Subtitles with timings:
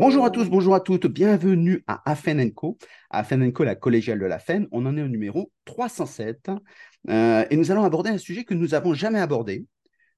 [0.00, 2.78] Bonjour à tous, bonjour à toutes, bienvenue à Afen Co.
[3.10, 4.66] Afen Co, la collégiale de la FEN.
[4.72, 6.50] On en est au numéro 307
[7.10, 9.66] euh, et nous allons aborder un sujet que nous n'avons jamais abordé,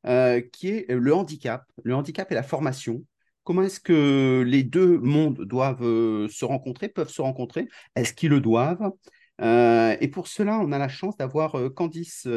[0.07, 1.65] euh, qui est le handicap.
[1.83, 3.03] Le handicap et la formation.
[3.43, 7.67] Comment est-ce que les deux mondes doivent euh, se rencontrer, peuvent se rencontrer?
[7.97, 8.93] Est-ce qu'ils le doivent?
[9.41, 12.29] Et pour cela, on a la chance d'avoir Candice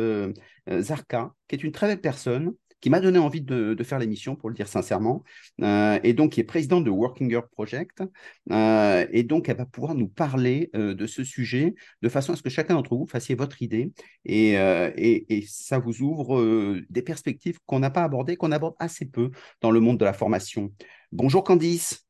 [0.68, 2.54] Zarka, qui est une très belle personne,
[2.86, 5.23] qui m'a donné envie de, faire l'émission, pour le dire sincèrement,
[5.63, 8.04] euh, et donc qui est présidente de Working Girl Project.
[8.51, 12.36] Euh, et donc, elle va pouvoir nous parler euh, de ce sujet de façon à
[12.36, 13.91] ce que chacun d'entre vous fassiez votre idée
[14.24, 19.32] et, et, ça vous ouvre des perspectives qu'on n'a pas abordées, qu'on aborde assez peu
[19.61, 20.71] dans le monde de la formation.
[21.11, 22.05] Bonjour Candice.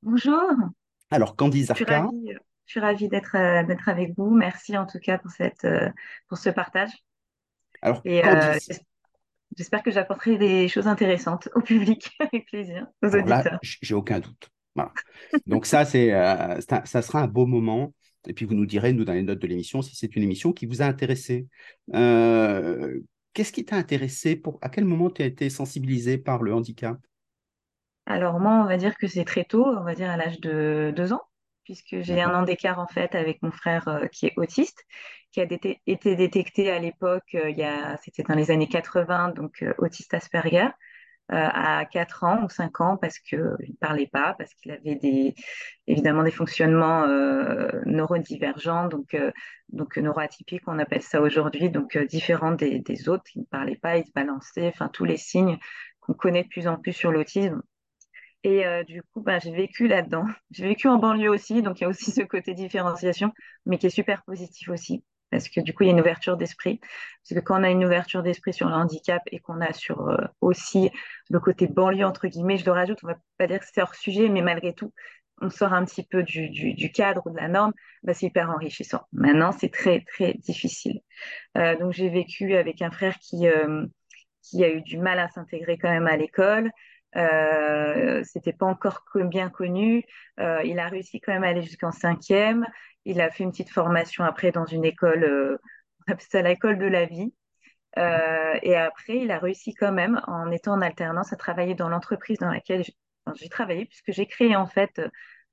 [0.00, 0.40] Bonjour.
[1.10, 2.06] Alors, Candice Arca.
[2.66, 4.30] Je suis ravie, d'être avec vous.
[4.30, 5.66] Merci en tout cas pour, cette,
[6.28, 6.92] pour ce partage.
[7.82, 8.80] Alors, Candice,
[9.56, 13.58] J'espère que j'apporterai des choses intéressantes au public, avec plaisir, aux auditeurs.
[13.62, 14.50] j'ai aucun doute.
[15.46, 17.92] Donc ça, c'est, euh, ça sera un beau moment.
[18.26, 20.52] Et puis vous nous direz, nous, dans les notes de l'émission, si c'est une émission
[20.52, 21.46] qui vous a intéressé.
[21.94, 23.00] Euh,
[23.32, 24.36] qu'est-ce qui t'a intéressé?
[24.36, 26.98] Pour, À quel moment tu as été sensibilisé par le handicap?
[28.06, 30.92] Alors moi, on va dire que c'est très tôt, on va dire à l'âge de
[30.94, 31.22] deux ans
[31.70, 34.84] puisque j'ai un an d'écart en fait avec mon frère euh, qui est autiste,
[35.30, 40.12] qui a été détecté à l'époque, euh, c'était dans les années 80, donc euh, autiste
[40.12, 40.68] Asperger,
[41.32, 45.36] à 4 ans ou 5 ans parce qu'il ne parlait pas, parce qu'il avait des,
[45.86, 47.06] évidemment des fonctionnements
[47.86, 49.16] neurodivergents, donc,
[49.68, 53.98] donc neuroatypiques, on appelle ça aujourd'hui, donc différents des, des, autres, qui ne parlaient pas,
[53.98, 55.56] ils se balançaient, enfin tous les signes
[56.00, 57.62] qu'on connaît de plus en plus sur l'autisme.
[58.42, 60.24] Et euh, du coup, bah, j'ai vécu là-dedans.
[60.50, 63.32] J'ai vécu en banlieue aussi, donc il y a aussi ce côté différenciation,
[63.66, 66.36] mais qui est super positif aussi, parce que du coup, il y a une ouverture
[66.36, 66.80] d'esprit.
[66.80, 70.08] Parce que quand on a une ouverture d'esprit sur le handicap et qu'on a sur
[70.08, 70.90] euh, aussi
[71.28, 73.94] le côté banlieue, entre guillemets, je le rajoute, on va pas dire que c'est hors
[73.94, 74.92] sujet, mais malgré tout,
[75.42, 78.50] on sort un petit peu du, du, cadre ou de la norme, bah, c'est hyper
[78.50, 79.02] enrichissant.
[79.12, 81.00] Maintenant, c'est très, très difficile.
[81.56, 83.46] Euh, donc, j'ai vécu avec un frère qui,
[84.42, 86.70] qui a eu du mal à s'intégrer quand même à l'école,
[87.16, 90.04] euh, c'était pas encore bien connu.
[90.38, 92.66] Euh, il a réussi quand même à aller jusqu'en cinquième.
[93.04, 95.58] Il a fait une petite formation après dans une école, euh,
[96.34, 97.34] on l'école de la vie.
[97.98, 101.88] Euh, et après, il a réussi quand même, en étant en alternance, à travailler dans
[101.88, 102.84] l'entreprise dans laquelle
[103.34, 105.00] j'ai travaillé, puisque j'ai créé en fait,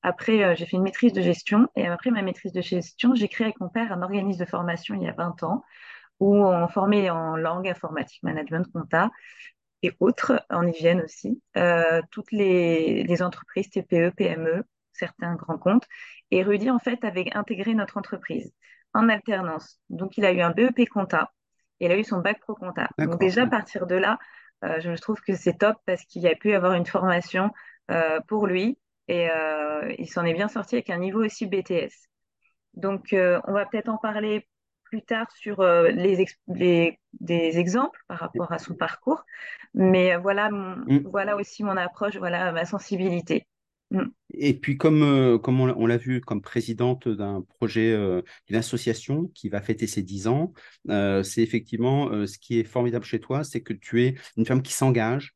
[0.04, 1.68] après, j'ai fait une maîtrise de gestion.
[1.76, 4.96] Et après ma maîtrise de gestion, j'ai créé avec mon père un organisme de formation
[4.96, 5.64] il y a 20 ans
[6.20, 9.12] où on formait en langue informatique, management, compta
[9.84, 15.88] et autres en hygiène aussi, euh, toutes les, entreprises TPE, PME, certains grands comptes.
[16.32, 18.54] Et Rudy, en fait, avait intégré notre entreprise
[18.94, 19.80] en alternance.
[19.90, 21.32] Donc, il a eu un BEP compta
[21.80, 22.90] et il a eu son bac pro compta.
[22.98, 24.18] Donc, déjà, à partir de là,
[24.64, 27.52] euh, je trouve que c'est top parce qu'il a pu avoir une formation
[27.92, 29.30] euh, pour lui et
[30.00, 31.94] il s'en est bien sorti avec un niveau aussi BTS.
[32.74, 34.46] Donc, on va peut-être en parler
[34.90, 39.24] plus tard sur euh, les, des exemples par rapport à son parcours.
[39.74, 41.04] Mais euh, voilà, mm.
[41.06, 43.48] voilà aussi mon approche, voilà ma sensibilité.
[43.92, 44.04] Mm.
[44.34, 47.96] Et puis, comme, euh, comme on, l'a vu, comme présidente d'un projet,
[48.48, 50.54] d'une association qui va fêter ses 10 ans,
[50.88, 54.74] c'est effectivement ce qui est formidable chez toi, c'est que tu es une femme qui
[54.74, 55.36] s'engage,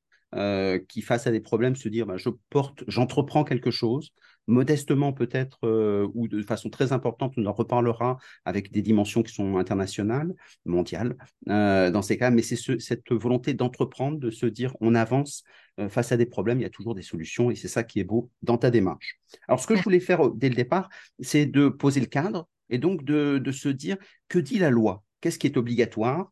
[0.87, 4.11] qui, face à des problèmes, se dire bah, je porte, j'entreprends quelque chose,
[4.47, 9.33] modestement peut-être euh, ou de façon très importante, on en reparlera avec des dimensions qui
[9.33, 10.33] sont internationales,
[10.65, 11.15] mondiales
[11.49, 15.43] euh, dans ces cas, mais c'est cette volonté d'entreprendre, de se dire on avance
[15.79, 17.99] euh, face à des problèmes, il y a toujours des solutions et c'est ça qui
[17.99, 19.19] est beau dans ta démarche.
[19.47, 22.77] Alors ce que je voulais faire dès le départ, c'est de poser le cadre et
[22.77, 23.97] donc de, de se dire
[24.27, 25.03] que dit la loi?
[25.21, 26.31] Qu'est-ce qui est obligatoire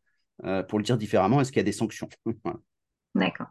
[0.67, 2.09] Pour le dire différemment, est-ce qu'il y a des sanctions?
[3.15, 3.47] D'accord.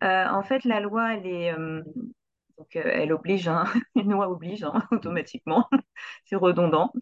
[0.00, 1.54] en fait, la loi, elle est,
[2.58, 3.64] donc, euh, elle oblige, hein,
[3.96, 5.68] une loi oblige hein, automatiquement,
[6.24, 6.92] c'est redondant.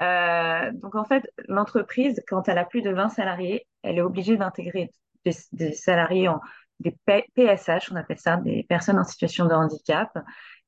[0.00, 4.36] Euh, donc, en fait, l'entreprise, quand elle a plus de 20 salariés, elle est obligée
[4.36, 4.90] d'intégrer
[5.24, 6.40] des, salariés en
[6.80, 6.96] des
[7.36, 10.10] PSH, on appelle ça, des personnes en situation de handicap,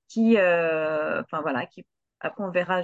[0.09, 1.85] qui, euh, enfin voilà, qui
[2.21, 2.81] après, on verra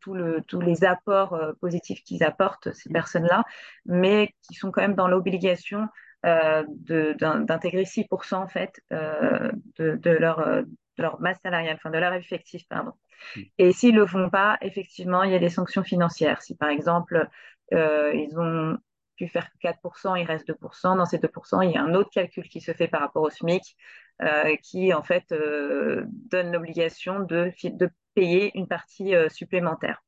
[0.00, 3.44] tous les apports positifs qu'ils apportent, ces personnes-là,
[3.84, 5.86] mais qui sont quand même dans l'obligation
[6.24, 12.14] d'intégrer 6% en fait euh, de, leur, euh, de leur masse salariale, enfin de leur
[12.14, 12.92] effectif, pardon.
[13.36, 13.40] Mm.
[13.58, 16.42] Et s'ils ne le font pas, effectivement, il y a des sanctions financières.
[16.42, 17.28] Si par exemple,
[17.72, 18.78] ils ont
[19.16, 22.48] pu faire 4%, il reste 2%, dans ces 2%, il y a un autre calcul
[22.48, 23.76] qui se fait par rapport au SMIC
[24.62, 30.04] qui en fait donne l'obligation de, de payer une partie supplémentaire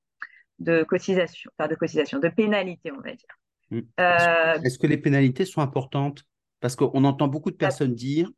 [0.59, 3.37] de cotisation, enfin de cotisation, de pénalité, on va dire.
[3.71, 3.81] Mm.
[4.01, 6.25] Euh, est-ce que les pénalités sont importantes?
[6.61, 8.31] Parce qu'on entend beaucoup de personnes dire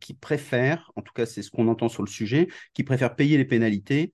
[0.00, 3.38] qui préfèrent, en tout cas c'est ce qu'on entend sur le sujet, qui préfèrent payer
[3.38, 4.12] les pénalités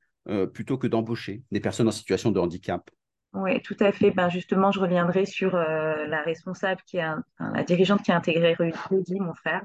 [0.53, 2.89] plutôt que d'embaucher des personnes en situation de handicap.
[3.33, 4.13] Oui, tout à fait.
[4.13, 9.19] Ben justement, je reviendrai sur la responsable qui a, la dirigeante qui a intégré Rudy,
[9.19, 9.63] mon frère,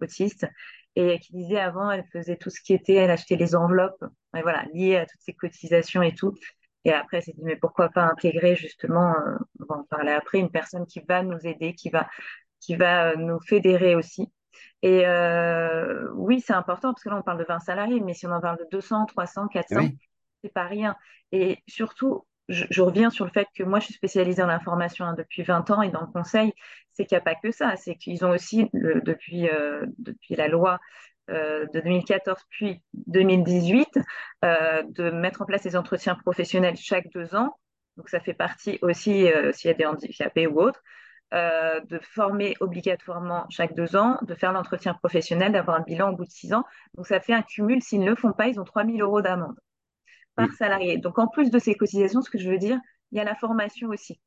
[0.00, 0.46] autiste,
[0.96, 4.04] et qui disait avant, elle faisait tout ce qui était, elle achetait les enveloppes,
[4.36, 6.34] et voilà, liées à toutes ces cotisations et tout.
[6.84, 10.38] Et après, s'est dit, mais pourquoi pas intégrer justement, euh, on va en parler après,
[10.38, 12.08] une personne qui va nous aider, qui va,
[12.60, 14.30] qui va euh, nous fédérer aussi.
[14.82, 18.26] Et euh, oui, c'est important parce que là, on parle de 20 salariés, mais si
[18.26, 19.88] on en parle de 200, 300, 400,
[20.42, 20.96] c'est pas rien.
[21.32, 25.14] Et surtout, je, reviens sur le fait que moi, je suis spécialisée en information hein,
[25.14, 26.52] depuis 20 ans et dans le conseil,
[26.92, 27.76] c'est qu'il n'y a pas que ça.
[27.76, 30.78] C'est qu'ils ont aussi, le, depuis, euh, depuis la loi
[31.28, 33.98] euh, de 2014 puis 2018,
[34.44, 37.56] euh, de mettre en place des entretiens professionnels chaque deux ans.
[37.96, 40.80] Donc, ça fait partie aussi, s'il y a des handicapés ou autres,
[41.32, 46.24] de former obligatoirement chaque deux ans, de faire l'entretien professionnel, d'avoir un bilan au bout
[46.24, 46.62] de six ans.
[46.94, 47.82] Donc, ça fait un cumul.
[47.82, 49.58] S'ils ne le font pas, ils ont 3 000 euros d'amende
[50.36, 50.98] par salarié.
[50.98, 52.78] Donc, en plus de ces cotisations, ce que je veux dire,
[53.10, 54.20] il y a la formation aussi.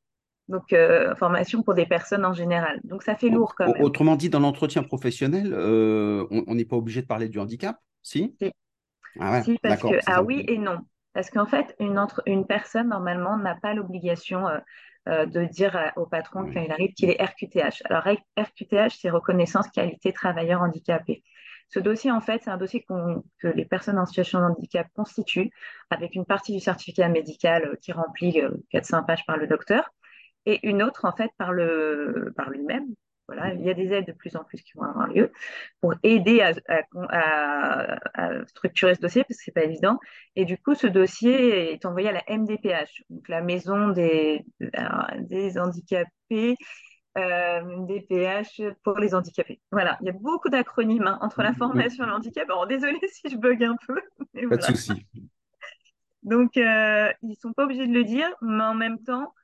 [0.52, 2.78] Donc, euh, formation pour des personnes en général.
[2.84, 3.82] Donc, ça fait lourd quand même.
[3.82, 8.36] Autrement dit, dans l'entretien professionnel, euh, on n'est pas obligé de parler du handicap, si?
[8.38, 8.52] Si,
[9.18, 10.80] ah si parce que, ah oui et non.
[11.14, 14.46] Parce qu'en fait, une, entre, une personne, normalement, n'a pas l'obligation
[15.08, 17.82] euh, de dire au patron quand il arrive qu'il est RQTH.
[17.86, 18.04] Alors,
[18.38, 21.22] RQTH, c'est reconnaissance qualité travailleur handicapé.
[21.70, 25.50] Ce dossier, en fait, c'est un dossier que les personnes en situation de handicap constituent
[25.88, 29.88] avec une partie du certificat médical qui remplit 400 euh, pages par le docteur
[30.46, 32.86] et une autre, en fait, par, le, par lui-même.
[33.28, 35.32] Voilà, il y a des aides de plus en plus qui vont avoir lieu
[35.80, 36.52] pour aider à,
[38.46, 39.98] structurer ce dossier parce que c'est pas évident.
[40.36, 44.44] Et du coup, ce dossier est envoyé à la MDPH, donc la maison des,
[45.20, 46.56] des handicapés
[47.18, 49.60] euh, DPH pour les handicapés.
[49.70, 52.44] Voilà, il y a beaucoup d'acronymes hein, entre la formation et le handicap.
[52.48, 54.00] Alors, désolé si je bug un peu.
[54.48, 55.06] Pas de souci.
[56.22, 59.34] Donc, euh, ils ne sont pas obligés de le dire, mais en même temps,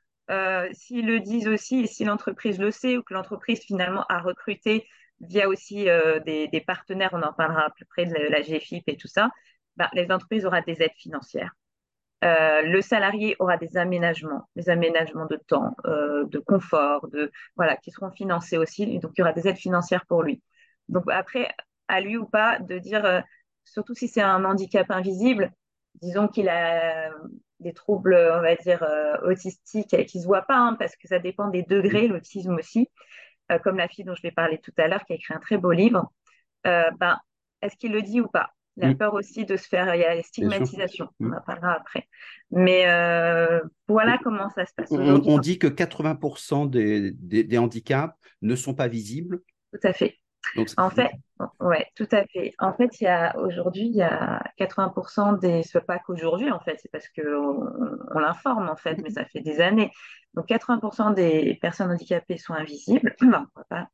[0.73, 4.87] s'ils le disent aussi, si l'entreprise le sait, ou que l'entreprise finalement a recruté
[5.21, 5.85] via aussi
[6.25, 9.29] des, partenaires, on en parlera à peu près de la, GFIP et tout ça,
[9.75, 11.53] bah, les entreprises auront des aides financières.
[12.25, 17.77] Euh, le salarié aura des aménagements, des aménagements de temps, euh, de confort, de voilà,
[17.77, 18.99] qui seront financés aussi.
[18.99, 20.41] Donc, il y aura des aides financières pour lui.
[20.89, 21.49] Donc, après,
[21.87, 23.21] à lui ou pas de dire, euh,
[23.63, 25.53] surtout si c'est un handicap invisible,
[26.01, 27.11] disons qu'il a
[27.59, 28.85] des troubles, on va dire,
[29.23, 32.89] autistiques qui ne se voient pas, hein, parce que ça dépend des degrés, l'autisme aussi,
[33.63, 35.57] comme la fille dont je vais parler tout à l'heure, qui a écrit un très
[35.57, 36.11] beau livre.
[36.63, 37.17] ben,
[37.61, 38.51] est-ce qu'il le dit ou pas?
[38.79, 38.97] Il a mm.
[38.97, 42.07] peur aussi de se faire, il y a la stigmatisation, on en parlera après.
[42.49, 44.89] Mais euh, voilà comment ça se passe.
[44.91, 49.41] On, dit que 80% des, des, handicaps ne sont pas visibles.
[49.73, 50.17] Tout à fait.
[50.77, 51.11] En fait,
[51.59, 52.53] ouais, tout à fait.
[52.59, 56.59] En fait, il y a aujourd'hui, il y a 80% des, ce pas qu'aujourd'hui, en
[56.59, 57.67] fait, c'est parce qu'on
[58.13, 59.91] on, l'informe, en fait, mais ça fait des années.
[60.33, 63.15] Donc, 80% des personnes handicapées sont invisibles.
[63.21, 63.89] Enfin, pas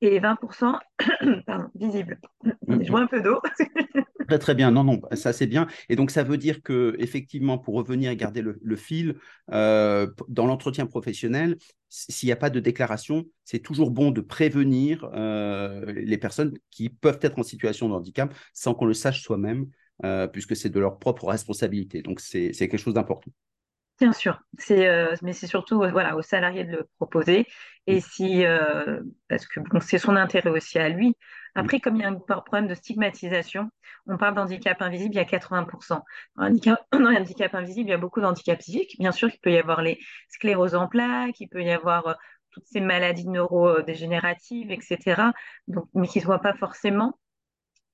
[0.00, 0.78] et 20%
[1.46, 2.20] pardon, visibles.
[2.66, 2.82] Mm.
[2.82, 3.40] Je vois un peu d'eau.
[4.28, 5.66] très très bien, non, non, ça c'est bien.
[5.88, 9.16] Et donc ça veut dire que effectivement, pour revenir et garder le, fil,
[9.52, 11.56] euh, dans l'entretien professionnel,
[11.88, 16.88] s'il n'y a pas de déclaration, c'est toujours bon de prévenir euh, les personnes qui
[16.88, 19.66] peuvent être en situation de handicap sans qu'on le sache soi-même,
[20.04, 22.02] euh, puisque c'est de leur propre responsabilité.
[22.02, 23.32] Donc c'est quelque chose d'important.
[24.00, 27.46] Bien sûr, c'est, euh, mais c'est surtout euh, voilà, aux salariés de le proposer.
[27.86, 28.00] Et mm.
[28.00, 31.14] si, euh, parce que bon, c'est son intérêt aussi à lui.
[31.54, 31.80] Après, mm.
[31.80, 33.68] comme il y a un problème de stigmatisation,
[34.06, 36.00] on parle d'handicap invisible, il y a 80%.
[36.36, 38.96] Dans handicap, handicap invisible, il y a beaucoup d'handicaps physiques.
[38.98, 39.98] Bien sûr, il peut y avoir les
[40.30, 42.16] scléroses en plaques, il peut y avoir
[42.52, 45.24] toutes ces maladies neurodégénératives, etc.
[45.68, 47.18] Donc, mais qui ne se voient pas forcément.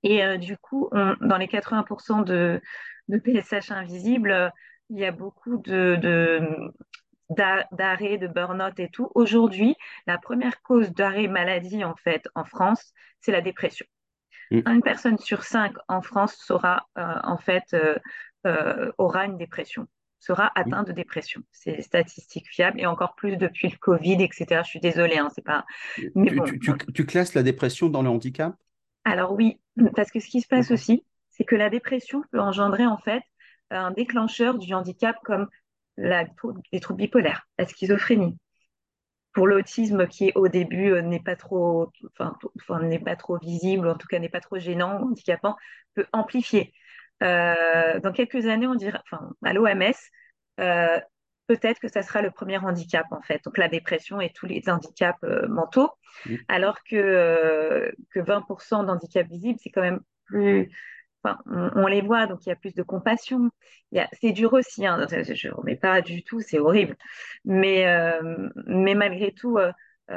[0.05, 2.61] Et du coup, dans les 80% de,
[3.09, 4.53] de PSH invisibles,
[4.91, 5.99] il y a beaucoup de,
[7.31, 9.11] d'arrêt, de burn-out et tout.
[9.15, 9.77] Aujourd'hui,
[10.07, 13.87] la première cause d'arrêt maladie, en fait, en France, c'est la dépression.
[14.51, 14.61] Mm.
[14.67, 17.97] Une personne sur cinq en France sera, euh, en fait, euh,
[18.47, 19.89] euh, aura une dépression,
[20.21, 20.51] sera mm.
[20.55, 21.43] atteinte de dépression.
[21.51, 24.63] C'est statistique fiable et encore plus depuis le Covid, etc.
[24.65, 25.65] Je suis désolée, hein, c'est pas.
[26.15, 26.33] Mais
[26.95, 28.55] tu, classes la dépression dans le handicap?
[29.05, 29.61] Alors oui,
[29.95, 33.23] parce que ce qui se passe aussi, c'est que la dépression peut engendrer, en fait,
[33.71, 35.49] un déclencheur du handicap comme
[35.97, 36.25] la,
[36.73, 38.37] les troubles bipolaires, la schizophrénie.
[39.33, 43.97] Pour l'autisme qui au début euh, n'est pas trop, enfin, n'est pas trop visible, en
[43.97, 45.57] tout cas n'est pas trop gênant, handicapant,
[45.95, 46.73] peut amplifier.
[47.23, 49.93] Euh, dans quelques années, on dirait, enfin, à l'OMS,
[50.61, 51.01] euh,
[51.47, 54.63] peut-être que ça sera le premier handicap en fait, donc la dépression et tous les
[54.69, 55.91] handicaps euh, mentaux,
[56.27, 56.35] mmh.
[56.49, 60.71] alors que, que 20% d'handicaps visibles, c'est quand même plus...
[61.47, 63.51] On, les voit, donc il y a plus de compassion.
[64.21, 66.97] C'est dur aussi, hein, je ne remets pas du tout, c'est horrible.
[67.45, 67.87] Mais,
[68.67, 69.59] mais malgré tout,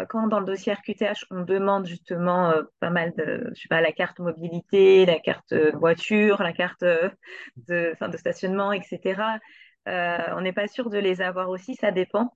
[0.09, 5.19] quand dans le dossier RQTH, on demande justement pas mal de, la carte mobilité, la
[5.19, 9.39] carte voiture, la carte de, fin, de stationnement, etc.,
[9.87, 12.33] euh, on n'est pas sûr de les avoir aussi, ça dépend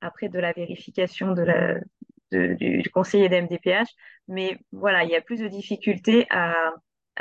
[0.00, 1.76] après de la vérification la,
[2.30, 3.88] du, conseiller d'MDPH.
[4.28, 6.54] Mais voilà, il y a plus de difficultés à,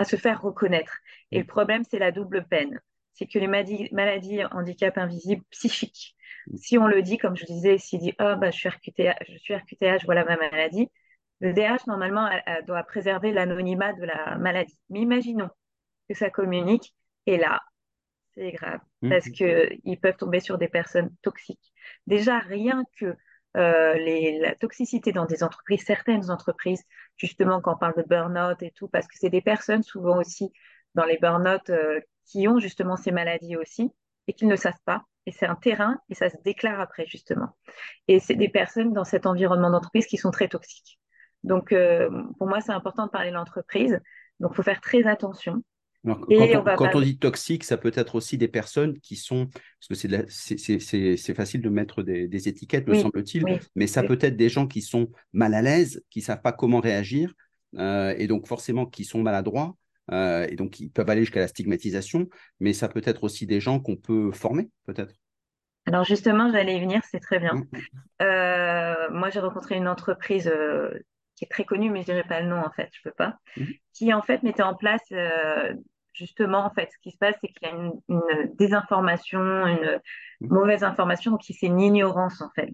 [0.03, 0.97] se faire reconnaître.
[1.31, 2.79] Et le problème, c'est la double peine.
[3.13, 6.15] C'est que les maladies, maladies handicap invisibles psychiques,
[6.55, 9.37] si on le dit, comme je disais, s'il dit oh, bah, je, suis RQTH, je
[9.37, 10.89] suis RQTH, voilà ma maladie,
[11.39, 12.29] le DH, normalement,
[12.67, 14.77] doit préserver l'anonymat de la maladie.
[14.89, 15.49] Mais imaginons
[16.07, 16.93] que ça communique,
[17.25, 17.61] et là,
[18.35, 19.09] c'est grave mmh.
[19.09, 21.73] parce qu'ils peuvent tomber sur des personnes toxiques.
[22.05, 23.15] Déjà, rien que
[23.57, 26.83] euh, les, la toxicité dans des entreprises, certaines entreprises,
[27.17, 30.51] justement quand on parle de burn-out et tout, parce que c'est des personnes souvent aussi
[30.95, 33.91] dans les burn-out euh, qui ont justement ces maladies aussi
[34.27, 35.03] et qui ne savent pas.
[35.25, 37.49] Et c'est un terrain et ça se déclare après justement.
[38.07, 40.99] Et c'est des personnes dans cet environnement d'entreprise qui sont très toxiques.
[41.43, 43.99] Donc euh, pour moi, c'est important de parler de l'entreprise.
[44.39, 45.61] Donc il faut faire très attention
[46.03, 49.47] quand, on, dit toxique, ça peut être aussi des personnes qui sont,
[49.87, 54.49] parce que c'est facile de mettre des, étiquettes, me semble-t-il, mais ça peut être des
[54.49, 57.33] gens qui sont mal à l'aise, qui ne savent pas comment réagir,
[57.77, 59.75] euh, et donc forcément qui sont maladroits,
[60.11, 62.27] euh, et donc ils peuvent aller jusqu'à la stigmatisation,
[62.59, 65.13] mais ça peut être aussi des gens qu'on peut former, peut-être.
[65.85, 67.53] Alors justement, j'allais y venir, c'est très bien.
[67.53, 67.67] Mmh.
[68.23, 70.51] Euh, moi, j'ai rencontré une entreprise
[71.35, 73.37] qui est très connue, mais je dirais pas le nom en fait, je peux pas,
[73.55, 73.63] mmh.
[73.93, 75.05] qui en fait mettait en place
[76.21, 79.99] justement, en fait, ce qui se passe, c'est qu'il y a une, désinformation, une
[80.39, 82.69] mauvaise information, donc c'est une ignorance, en fait,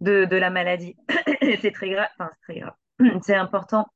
[0.00, 0.96] de, la maladie.
[1.62, 2.74] c'est très grave, enfin, c'est très grave.
[3.22, 3.86] C'est important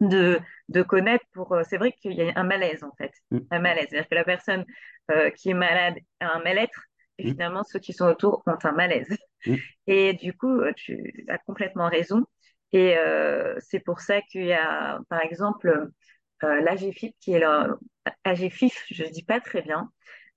[0.00, 0.40] de,
[0.88, 1.52] connaître pour.
[1.52, 3.12] Euh, c'est vrai qu'il y a un malaise, en fait.
[3.30, 3.38] Mmh.
[3.50, 3.86] Un malaise.
[3.90, 4.64] C'est-à-dire que la personne
[5.10, 6.80] euh, qui est malade a un mal-être,
[7.18, 7.30] et mmh.
[7.32, 9.08] finalement, ceux qui sont autour ont un malaise.
[9.86, 12.24] Et du coup, euh, tu as complètement raison.
[12.72, 12.96] Et
[13.60, 15.88] c'est pour ça qu'il y a, par exemple,
[16.42, 17.78] l'AGFIP, qui est le
[18.24, 19.90] AGFIF, je ne dis pas très bien.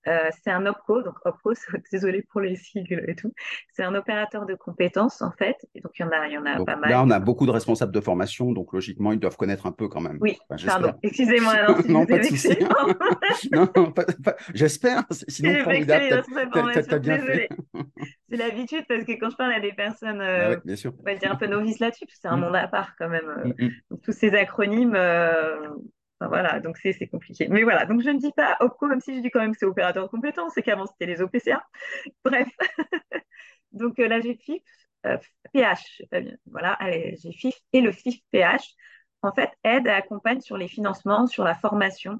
[0.08, 1.53] Euh, c'est un OPCO, donc OPCO,
[1.91, 3.34] désolé pour les sigles et tout.
[3.72, 5.58] C'est un opérateur de compétences en fait.
[5.75, 6.89] Et donc il y en a, il y en a pas mal.
[6.89, 9.88] Là, on a beaucoup de responsables de formation, donc logiquement, ils doivent connaître un peu
[9.88, 10.18] quand même.
[10.22, 10.94] Oui, pardon.
[11.03, 11.53] Excusez-moi.
[11.89, 12.58] non, pas de souci.
[13.51, 13.68] non,
[14.53, 15.03] j'espère.
[15.27, 16.24] Sinon, formidable.
[16.74, 17.50] Tu as bien fait.
[18.29, 20.94] c'est l'habitude parce que quand je parle à des personnes, euh, bah bien sûr.
[21.00, 22.41] on va dire un peu novices là-dessus, c'est un mm.
[22.41, 23.27] monde à part quand même.
[23.27, 23.98] Euh, mm, mm.
[24.03, 24.96] tous ces acronymes,
[26.21, 27.47] euh, voilà, donc c'est compliqué.
[27.49, 29.59] Mais voilà, donc je ne dis pas OPCO, même si je dis quand même que
[29.59, 31.65] c'est opérateur de compétences, c'est qu'avant c'était les OPCA.
[32.25, 32.47] Bref,
[33.71, 34.63] donc la GFIF,
[35.53, 36.01] PH,
[36.45, 36.77] voilà,
[37.13, 38.75] GFIF et le FIF PH,
[39.21, 42.19] en fait, aident et accompagnent sur les financements, sur la formation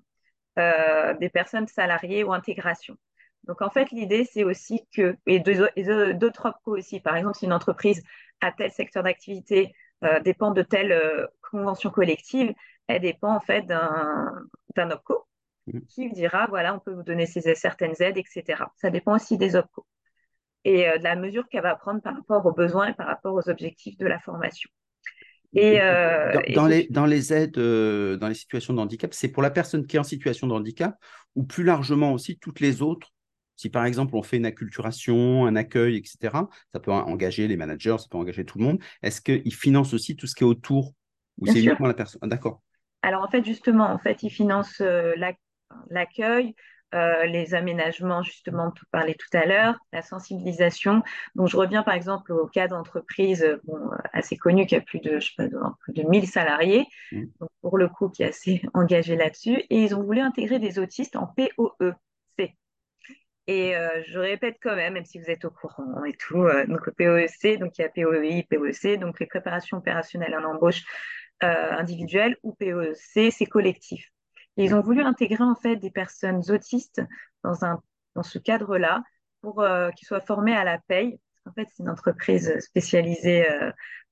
[0.57, 2.97] des personnes salariées ou intégration.
[3.43, 7.53] Donc, en fait, l'idée, c'est aussi que, et d'autres OPCO aussi, par exemple, si une
[7.53, 8.03] entreprise
[8.41, 12.53] a tel secteur d'activité, euh, dépend de telle euh, convention collective,
[12.89, 14.41] elle dépend en fait d'un
[14.75, 15.25] OPCO
[15.67, 15.79] mmh.
[15.88, 18.63] qui dira, voilà, on peut vous donner ces, certaines aides, etc.
[18.75, 19.86] Ça dépend aussi des OPCO
[20.65, 23.34] et euh, de la mesure qu'elle va prendre par rapport aux besoins et par rapport
[23.34, 24.69] aux objectifs de la formation.
[25.53, 25.79] Et,
[26.53, 29.96] dans, les, dans, les, aides, dans les situations de handicap, c'est pour la personne qui
[29.96, 30.96] est en situation de handicap
[31.36, 33.12] ou plus largement aussi toutes les autres
[33.60, 37.98] si par exemple on fait une acculturation, un accueil, etc., ça peut engager les managers,
[38.00, 38.79] ça peut engager tout le monde.
[39.03, 40.93] Est-ce qu'ils financent aussi tout ce qui est autour?
[41.39, 42.19] Ou c'est uniquement la personne?
[42.24, 42.62] Ah, D'accord.
[43.01, 45.13] Alors en fait, justement, en fait, ils financent euh,
[45.89, 46.55] l'accueil,
[46.95, 51.03] euh, les aménagements, justement, tout parler tout à l'heure, la sensibilisation.
[51.35, 55.19] Donc, je reviens par exemple au cas d'entreprise bon, assez connue qui a plus de,
[55.19, 57.25] je sais pas, plus de 1000 salariés, mmh.
[57.39, 59.63] donc pour le coup, qui est assez engagé là-dessus.
[59.69, 61.93] Et ils ont voulu intégrer des autistes en POE.
[63.49, 66.67] Et euh, je répète quand même, même si vous êtes au courant et tout, euh,
[66.67, 70.83] donc le POEC, donc il y a POEI, POEC, donc les préparations opérationnelles en embauche
[71.43, 74.05] euh, individuelle, ou POEC, c'est collectif.
[74.58, 77.01] ils ont voulu intégrer en fait des personnes autistes
[77.43, 77.81] dans, un,
[78.15, 79.03] dans ce cadre-là
[79.41, 79.65] pour
[79.96, 81.19] qu'ils soient formés à la paye.
[81.46, 83.48] En fait, c'est une entreprise spécialisée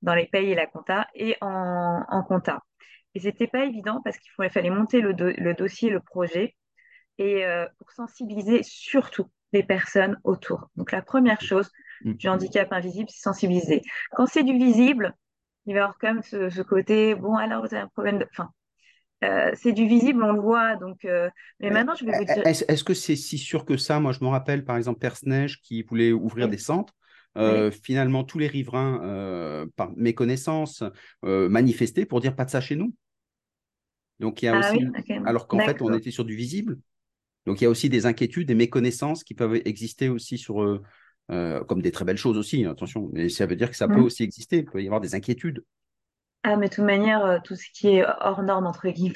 [0.00, 2.62] dans les payes et la compta et en, en compta.
[3.14, 6.56] Et c'était pas évident parce qu'il fallait monter le, le dossier, le projet
[7.18, 10.68] et euh, pour sensibiliser surtout les personnes autour.
[10.76, 11.70] Donc la première chose
[12.04, 12.12] mm.
[12.14, 13.82] du handicap invisible, c'est sensibiliser.
[14.12, 15.14] Quand c'est du visible,
[15.68, 18.26] il va y avoir quand même ce, côté, bon alors vous avez un problème de...
[18.32, 18.50] Enfin,
[19.54, 20.76] c'est du visible, on le voit.
[20.76, 21.06] Donc,
[21.60, 22.46] mais maintenant, je vais vous dire.
[22.46, 24.00] Est-ce que c'est si sûr que ça?
[24.00, 26.94] Moi, je me rappelle, par exemple, Persneige qui voulait ouvrir des centres.
[27.82, 30.82] Finalement, tous les riverains, par méconnaissance,
[31.22, 32.94] manifestaient pour dire pas de ça chez nous.
[34.20, 34.86] Donc, il y a ah aussi.
[35.26, 36.78] Alors qu'en fait, on était sur du visible.
[37.44, 40.80] Donc, il y a aussi des inquiétudes, des méconnaissances qui peuvent exister aussi sur.
[41.28, 44.04] Comme des très belles choses aussi, attention, mais ça veut dire que ça peut mmh.
[44.04, 45.62] aussi exister, il peut y avoir des inquiétudes.
[46.44, 49.14] Ah, mais de toute manière, euh, tout ce qui est hors norme, entre guillemets,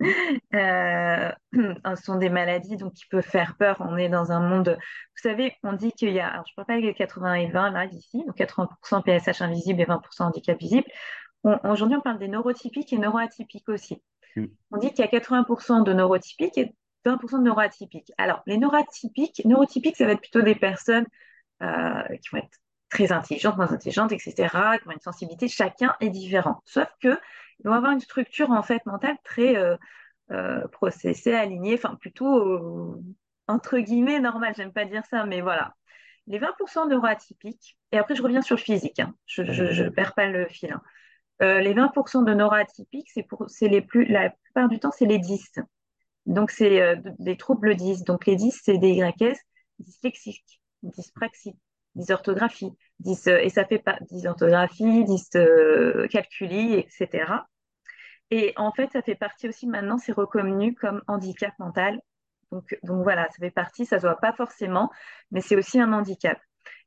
[0.54, 1.32] euh,
[2.02, 3.76] sont des maladies donc qui peuvent faire peur.
[3.80, 4.78] On est dans un monde.
[4.78, 6.28] Vous savez, on dit qu'il y a.
[6.28, 9.80] Alors, je ne parle pas avec 80 et 20 là, d'ici, donc 80% PSH invisible
[9.80, 10.86] et 20% handicap visible.
[11.64, 14.02] Aujourd'hui, on parle des neurotypiques et neuroatypiques aussi.
[14.36, 14.46] Mm.
[14.70, 16.74] On dit qu'il y a 80% de neurotypiques et
[17.04, 18.12] 20% de neuroatypiques.
[18.18, 21.08] Alors, les neurotypiques, neurotypiques, ça va être plutôt des personnes euh,
[21.60, 22.58] qui vont être
[22.90, 24.34] très intelligentes, moins intelligentes, etc.,
[24.82, 26.60] qui ont une sensibilité, chacun est différent.
[26.64, 27.16] Sauf qu'ils
[27.64, 29.76] vont avoir une structure en fait mentale très euh,
[30.32, 33.00] euh, processée, alignée, enfin plutôt euh,
[33.46, 35.74] entre guillemets normale, j'aime pas dire ça, mais voilà.
[36.26, 39.14] Les 20% neuroatypiques, et après je reviens sur le physique, hein.
[39.26, 40.72] je ne perds pas le fil.
[40.72, 41.60] Hein.
[41.60, 45.60] les 20% de neuroatypiques, pour, les plus, la plupart du temps, c'est les 10.
[46.26, 48.04] Donc, c'est des troubles 10.
[48.04, 49.34] Donc, les 10, c'est des YS
[49.78, 51.58] dyslexiques, dyspraxiques,
[51.94, 57.44] dysorthographie, dys, euh, et ça fait pas dysorthographie, dyscalculie, etc.
[58.30, 62.00] Et en fait, ça fait partie aussi maintenant, c'est reconnu comme handicap mental.
[62.52, 64.90] Donc, donc voilà, ça fait partie, ça ne se voit pas forcément,
[65.30, 66.38] mais c'est aussi un handicap.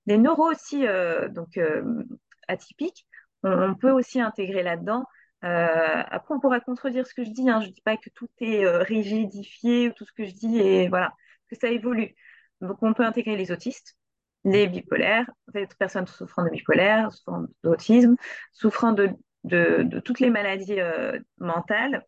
[0.05, 2.03] Les neuros aussi, euh, donc euh,
[2.47, 3.07] atypiques,
[3.43, 5.05] on, peut aussi intégrer là-dedans.
[5.41, 7.49] après, on pourra contredire ce que je dis.
[7.49, 7.59] Hein.
[7.61, 10.87] Je ne dis pas que tout est rigidifié ou tout ce que je dis et
[10.87, 11.13] voilà,
[11.49, 12.15] que ça évolue.
[12.63, 13.97] Donc, on peut intégrer les autistes,
[14.45, 18.15] les bipolaires, les personnes souffrant de bipolaire, souffrant d'autisme,
[18.53, 19.09] souffrant de,
[19.43, 22.05] de, toutes les maladies euh, mentales,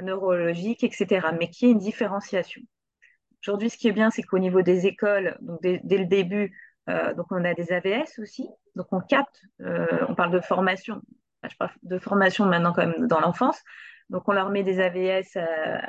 [0.00, 2.62] neurologiques, etc., mais qui est une différenciation.
[3.42, 6.56] Aujourd'hui, ce qui est bien, c'est qu'au niveau des écoles, donc dès, le début,
[6.88, 11.02] euh, donc on a des AVS aussi, donc on capte, euh, on parle de formation,
[11.48, 13.62] je parle de formation maintenant quand même dans l'enfance,
[14.08, 15.38] donc on leur met des AVS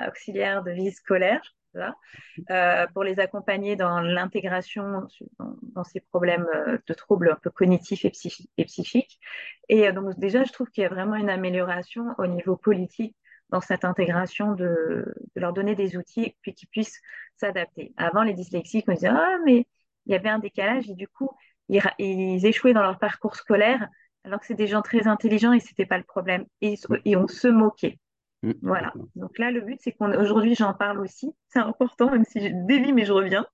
[0.08, 1.42] auxiliaires de vie scolaire,
[2.50, 5.08] euh, pour les accompagner dans l'intégration
[5.62, 9.20] dans, ces problèmes euh, de troubles un peu cognitifs et, psychiques.
[9.70, 13.16] Et euh, donc déjà, je trouve qu'il y a vraiment une amélioration au niveau politique
[13.50, 17.02] dans cette intégration de, leur donner des outils puis qu'ils puissent
[17.36, 17.94] s'adapter.
[17.98, 19.68] Avant, les dyslexiques, on disait ah mais
[20.06, 21.30] il y avait un décalage et du coup
[21.68, 23.88] ils, ils échouaient dans leur parcours scolaire
[24.24, 27.28] alors que c'est des gens très intelligents et c'était pas le problème et, et on
[27.28, 28.00] se moquait.
[28.44, 28.52] Mm.
[28.62, 28.94] Voilà.
[29.16, 31.32] Donc là, le but, c'est qu'on aujourd'hui, j'en parle aussi.
[31.48, 33.46] C'est important, même si je dévie, mais je reviens.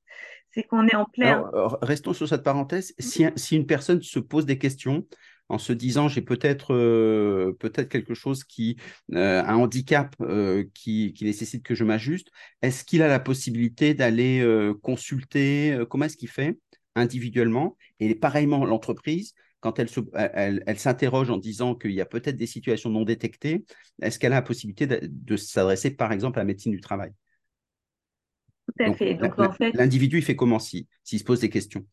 [0.52, 1.50] C'est qu'on est en plein.
[1.82, 2.94] restons sur cette parenthèse.
[2.98, 5.06] Si, si, une personne se pose des questions
[5.50, 8.78] en se disant j'ai peut-être euh, peut-être quelque chose qui
[9.14, 12.30] euh, un handicap euh, qui, qui, nécessite que je m'ajuste,
[12.62, 14.46] est-ce qu'il a la possibilité d'aller
[14.82, 16.58] consulter Comment est-ce qu'il fait
[16.96, 17.78] individuellement?
[18.00, 22.90] Et pareillement, l'entreprise, quand elle, elle, s'interroge en disant qu'il y a peut-être des situations
[22.90, 23.66] non détectées,
[24.02, 27.12] est-ce qu'elle a la possibilité de, s'adresser, par exemple, à la médecine du travail?
[28.68, 29.16] Tout à fait.
[29.16, 31.86] Donc, en fait, l'individu, il fait comment s'il se pose des questions?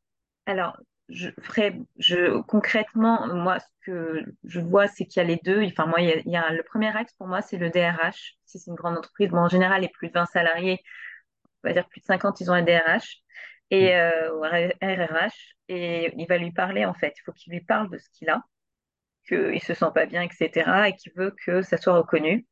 [0.47, 0.77] Alors,
[1.09, 5.63] je ferai, je, concrètement, moi, ce que je vois, c'est qu'il y a les deux.
[5.65, 8.37] Enfin, moi, il y a, le premier axe pour moi, c'est le DRH.
[8.45, 10.79] Si c'est une grande entreprise, bon, en général, les plus de 20 salariés,
[11.65, 13.23] on va dire plus de 50, ils ont un DRH
[13.73, 14.85] et RRH mm.
[14.85, 15.29] euh,
[15.69, 17.15] et il va lui parler en fait.
[17.19, 18.43] Il faut qu'il lui parle de ce qu'il a,
[19.27, 20.71] qu'il se sent pas bien, etc.
[20.89, 22.47] et qu'il veut que ça soit reconnu.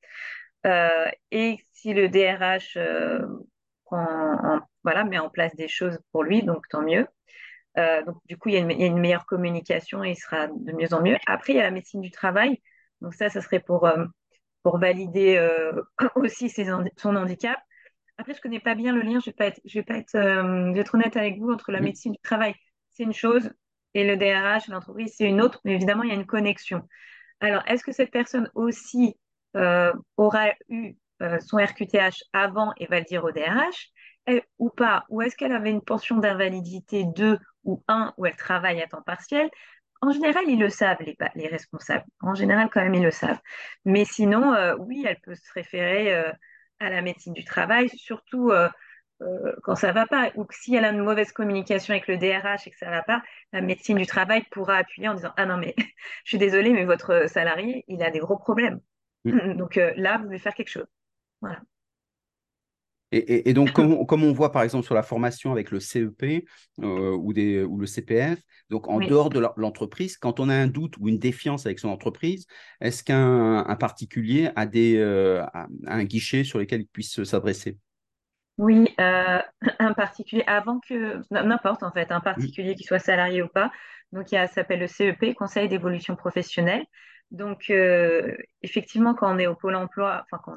[0.66, 3.26] Euh, et si le DRH euh,
[4.83, 7.06] voilà, met en place des choses pour lui, donc tant mieux.
[7.76, 11.02] donc du coup, il y, a une, meilleure communication et il sera de mieux en
[11.02, 11.16] mieux.
[11.26, 12.62] Après, il y a la médecine du travail.
[13.00, 13.90] Donc ça, ça serait pour,
[14.62, 15.44] pour valider
[16.14, 17.59] aussi son handicap.
[18.20, 20.14] Après, je connais pas bien le lien, je vais pas être, je vais pas être,
[20.14, 22.54] euh, être honnête avec vous, entre la médecine du travail,
[22.90, 23.50] c'est une chose,
[23.94, 26.83] et le DRH, l'entreprise, c'est une autre, mais évidemment, il y a une connexion.
[27.40, 29.16] Alors, est-ce que cette personne aussi
[29.56, 33.88] euh, aura eu euh, son RQTH avant et va le dire au DRH
[34.59, 35.06] ou pas?
[35.09, 39.00] Ou est-ce qu'elle avait une pension d'invalidité 2 ou 1 où elle travaille à temps
[39.00, 39.48] partiel?
[40.02, 42.04] En général, ils le savent, les, les responsables.
[42.20, 43.40] En général, quand même, ils le savent.
[43.87, 46.33] Mais sinon, oui, elle peut se référer
[46.81, 48.69] à la médecine du travail, surtout euh,
[49.23, 52.16] euh, quand ça ne va pas, ou si elle a une mauvaise communication avec le
[52.16, 55.33] DRH et que ça ne va pas, la médecine du travail pourra appuyer en disant
[55.37, 55.75] Ah non, mais
[56.25, 58.81] je suis désolée, mais votre salarié, il a des gros problèmes.
[59.25, 60.87] Donc euh, là, vous devez faire quelque chose.
[61.40, 61.61] Voilà.
[63.12, 66.46] Et, donc, comme, on voit par exemple sur la formation avec le CEP
[66.81, 70.68] euh, ou, des, ou le CPF, donc en dehors de l'entreprise, quand on a un
[70.68, 72.46] doute ou une défiance avec son entreprise,
[72.81, 75.44] est-ce qu'un particulier a, des, euh,
[75.88, 77.79] un guichet sur lequel il puisse s'adresser?
[78.59, 79.40] Oui, euh,
[79.81, 83.73] un particulier, avant que, n'importe en fait, un particulier qui soit salarié ou pas.
[84.12, 86.85] Donc, il ça s'appelle le CEP, Conseil d'évolution professionnelle.
[87.33, 87.73] Donc,
[88.62, 90.57] effectivement, quand on est au Pôle emploi, enfin, quand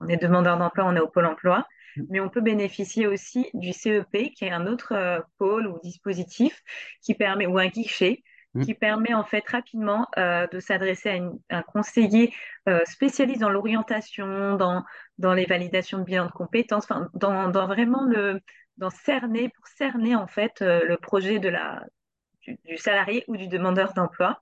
[0.00, 1.66] on est demandeur d'emploi, on est au Pôle emploi
[2.08, 6.62] mais on peut bénéficier aussi du CEP, qui est un autre euh, pôle ou dispositif
[7.02, 8.22] qui permet, ou un guichet,
[8.54, 8.64] mmh.
[8.64, 12.32] qui permet en fait rapidement euh, de s'adresser à, un conseiller
[12.68, 14.84] euh, spécialiste dans l'orientation, dans,
[15.18, 18.40] dans les validations de bilan de compétences, dans, dans, vraiment le,
[18.76, 21.84] dans cerner, pour cerner en fait le projet de la,
[22.46, 24.40] du, salarié ou du demandeur d'emploi.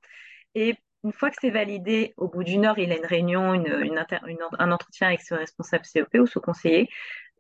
[0.55, 3.67] Et une fois que c'est validé, au bout d'une heure, il a une réunion, une,
[3.67, 4.05] une,
[4.59, 6.89] un entretien avec ce responsable CEP ou ce conseiller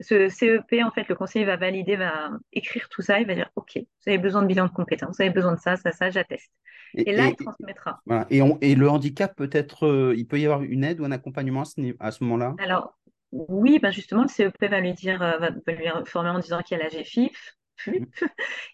[0.00, 3.50] ce CEP, en fait, le conseiller va valider, va écrire tout ça, il va dire
[3.56, 6.11] OK, vous avez besoin de bilan de compétences, vous avez besoin de ça, ça, ça,
[6.11, 6.52] j'atteste.
[6.94, 8.00] Et, là, il transmettra.
[8.30, 11.64] Et, et, le handicap, peut-être, euh, il peut y avoir une aide ou un accompagnement
[12.00, 12.54] à ce, moment-là?
[12.58, 12.96] Alors,
[13.32, 16.78] oui, ben justement, le CEP va lui dire, euh, va, lui informer en disant qu'il
[16.78, 17.56] y a la GFIF,
[17.87, 18.06] il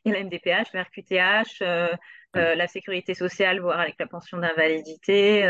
[0.05, 1.97] y a la MDPH, le RQTH, euh,
[2.35, 5.45] la sécurité sociale, voire avec la pension d'invalidité.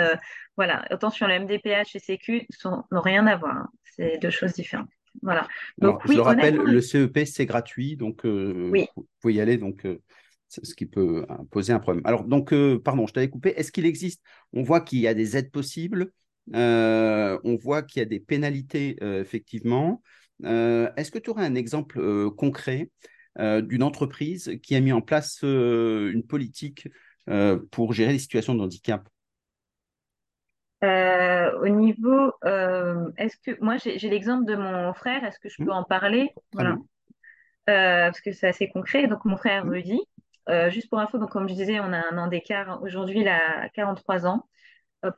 [0.56, 3.56] voilà, attention, le MDPH et Sécu n'ont rien à voir.
[3.56, 3.68] Hein.
[3.84, 4.88] C'est deux choses différentes.
[5.22, 5.48] Voilà.
[5.78, 9.56] Donc, je le rappelle, le CEP, c'est gratuit, donc euh, vous pouvez y aller.
[9.56, 10.00] Donc, euh,
[10.48, 12.02] ce qui peut euh, poser un problème.
[12.06, 13.54] Alors, donc, pardon, je t'avais coupé.
[13.56, 14.22] Est-ce qu'il existe
[14.52, 16.12] On voit qu'il y a des aides possibles.
[16.52, 20.02] on voit qu'il y a des pénalités, effectivement.
[20.42, 22.90] Est-ce que tu aurais un exemple concret
[23.38, 26.88] d'une entreprise qui a mis en place une politique
[27.70, 29.08] pour gérer les situations de handicap?
[30.82, 35.56] Euh, au niveau, euh, est-ce que moi j'ai l'exemple de mon frère, est-ce que je
[35.58, 35.70] peux mmh.
[35.70, 36.30] en parler?
[36.52, 36.76] Voilà.
[37.70, 39.06] Euh, parce que c'est assez concret.
[39.06, 40.00] Donc mon frère me dit,
[40.70, 42.82] juste pour info, donc comme je disais, on a un an d'écart.
[42.82, 44.46] Aujourd'hui, il a 43 ans.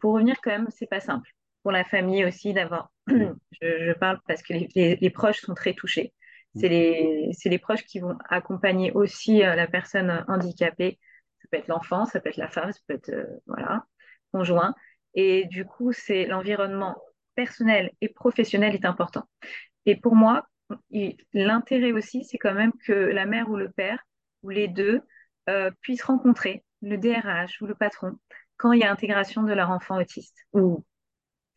[0.01, 1.29] pour revenir quand même, c'est pas simple.
[1.62, 2.90] Pour la famille aussi d'avoir.
[3.09, 6.12] Je, parle parce que les, proches sont très touchés.
[6.55, 6.61] Mmh.
[6.61, 11.01] C'est les, les proches qui vont accompagner aussi la personne handicapée.
[11.42, 13.12] Ça peut être l'enfant, ça peut être la femme, ça peut être
[13.47, 13.85] voilà
[14.33, 14.75] conjoint.
[15.17, 16.97] Et du coup, c'est l'environnement
[17.35, 19.25] personnel et professionnel est important.
[19.85, 20.47] Et pour moi,
[21.33, 24.05] l'intérêt aussi, c'est quand même que la mère ou le père,
[24.43, 25.01] ou les deux,
[25.49, 28.19] euh, puissent rencontrer le DRH ou le patron
[28.57, 30.85] quand il y a intégration de leur enfant autiste ou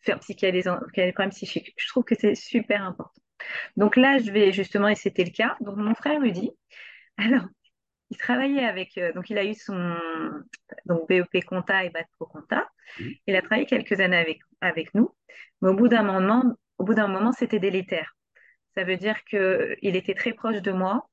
[0.01, 0.63] faire qu'il y a des,
[0.95, 1.73] des problèmes psychiques.
[1.77, 3.21] Je trouve que c'est super important.
[3.77, 6.51] Donc là, je vais justement, et c'était le cas, donc mon frère lui dit,
[7.17, 7.45] alors,
[8.09, 9.95] il travaillait avec, euh, donc il a eu son
[10.85, 12.67] donc BEP compta et bac pro compta.
[13.27, 15.15] Il a travaillé quelques années avec, avec nous,
[15.61, 16.43] mais au bout d'un moment,
[16.77, 18.15] au bout d'un moment, c'était délétère.
[18.75, 21.07] Ça veut dire qu'il était très proche de moi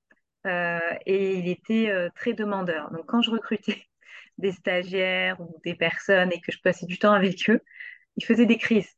[0.47, 2.91] euh, et il était euh, très demandeur.
[2.93, 3.85] Donc quand je recrutais
[4.39, 7.61] des stagiaires ou des personnes et que je passais du temps avec eux,
[8.17, 8.91] il faisait des crises.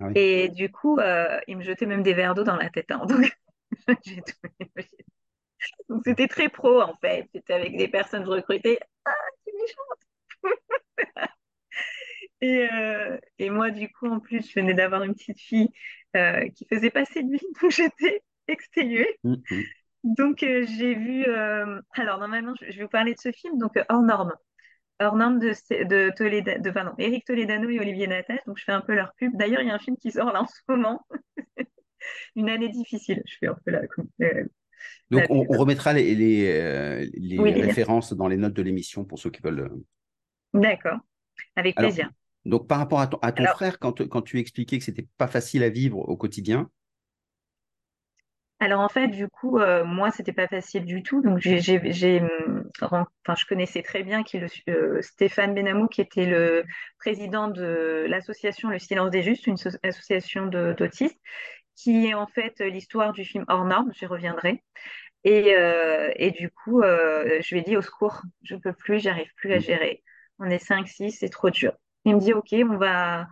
[0.00, 0.98] Ah et du coup,
[1.46, 2.90] il me jetait même des verres d'eau dans la tête.
[2.90, 3.04] Hein.
[3.08, 3.38] Donc,
[4.04, 4.66] j'ai tout,
[5.88, 7.28] donc c'était très pro en fait.
[7.34, 8.78] C'était avec des personnes recrutées.
[9.04, 9.12] Ah,
[9.44, 10.02] c'est méchante
[12.40, 15.68] et, euh, et, moi, du coup, en plus, je venais d'avoir une petite fille
[16.16, 19.18] euh, qui faisait passer de nuit, donc j'étais exténuée.
[19.24, 19.64] Mm-hmm.
[20.04, 21.24] Donc euh, j'ai vu.
[21.92, 24.32] alors normalement, je, vais vous parler de ce film, donc hors norme.
[24.98, 25.50] Hors norme de,
[25.84, 28.44] de, Toledano, de pardon, Eric Toledano et Olivier Natache.
[28.46, 29.36] Donc je fais un peu leur pub.
[29.36, 31.06] D'ailleurs, il y a un film qui sort là en ce moment.
[32.36, 33.22] une année difficile.
[33.26, 33.82] Je fais un peu la,
[35.10, 37.06] donc, on, remettra les, les, euh,
[37.38, 39.60] références dans les notes de l'émission pour ceux qui veulent.
[39.60, 40.60] Euh.
[40.60, 40.98] D'accord,
[41.56, 42.10] avec plaisir.
[42.44, 45.68] donc, par rapport à ton, frère, quand, quand, tu expliquais que c'était pas facile à
[45.68, 46.70] vivre au quotidien.
[48.62, 51.20] Alors en fait, du coup, euh, moi, c'était pas facile du tout.
[51.20, 56.64] Donc j'ai, hum, enfin, je connaissais très bien qui le, Stéphane Benamou, qui était le
[56.96, 61.18] président de l'association Le Silence des Justes, une association d'autistes,
[61.74, 64.62] qui est en fait l'histoire du film Hors Norme, j'y reviendrai.
[65.24, 68.72] Et, euh, et, du coup, euh, je lui ai dit au secours, je ne peux
[68.72, 69.60] plus, j'arrive plus à mm.
[69.60, 70.02] gérer.
[70.38, 71.72] On est 5, 6, c'est trop dur.
[72.04, 73.28] Il me dit, OK, on va,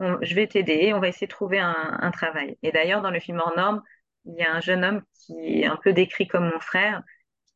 [0.00, 2.56] je vais t'aider, on va essayer de trouver un, travail.
[2.62, 3.82] Et d'ailleurs, dans le film Hors Norme,
[4.26, 7.02] il y a un jeune homme qui est un peu décrit comme mon frère,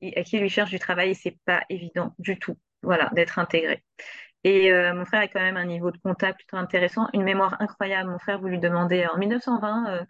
[0.00, 3.38] qui, à qui lui cherche du travail et c'est pas évident du tout, voilà, d'être
[3.38, 3.84] intégré.
[4.44, 7.57] Et euh, mon frère a quand même un niveau de comptable plutôt intéressant, une mémoire
[7.61, 8.11] incroyable.
[8.11, 10.05] Mon frère, vous lui demandez en 1920, euh,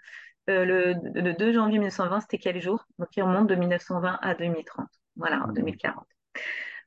[0.50, 2.86] euh, le, 2 janvier 1920, c'était quel jour?
[2.98, 4.86] Donc il remonte de 1920 à 2030,
[5.16, 6.06] voilà, en 2040.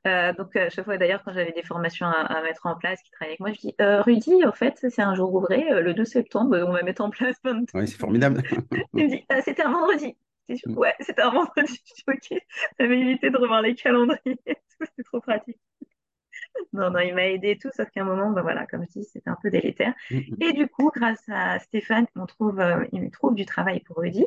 [0.04, 3.10] Euh, donc, à chaque fois, d'ailleurs, quand j'avais des formations à, mettre en place, qui
[3.12, 6.58] travaillaient avec moi, je dis Rudy, en fait, c'est un jour ouvré, le 2 septembre,
[6.66, 7.36] on va mettre en place.
[7.44, 8.42] Oui, c'est formidable.
[8.94, 10.16] Il me dit ah, C'était un vendredi.
[10.66, 10.76] Mm.
[10.76, 11.80] Ouais, c'était un vendredi.
[12.08, 12.40] Je dis Ok,
[12.80, 14.38] m'a évité de revoir les calendriers.
[14.80, 15.58] C'était trop pratique.
[16.72, 19.00] non, non, il m'a aidé et tout, sauf qu'à un moment, ben voilà, comme je
[19.00, 19.94] dis, c'était un peu délétère.
[20.10, 20.36] Mm, mm.
[20.40, 24.26] Et du coup, grâce à Stéphane, on trouve, euh, il trouve du travail pour Rudy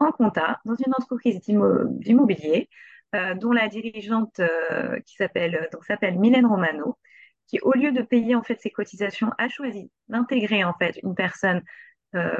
[0.00, 2.68] en compta dans une entreprise d'immobilier
[3.14, 6.98] euh, dont la dirigeante euh, qui s'appelle donc s'appelle Mylène Romano,
[7.46, 11.14] qui au lieu de payer en fait ses cotisations a choisi d'intégrer en fait une
[11.14, 11.62] personne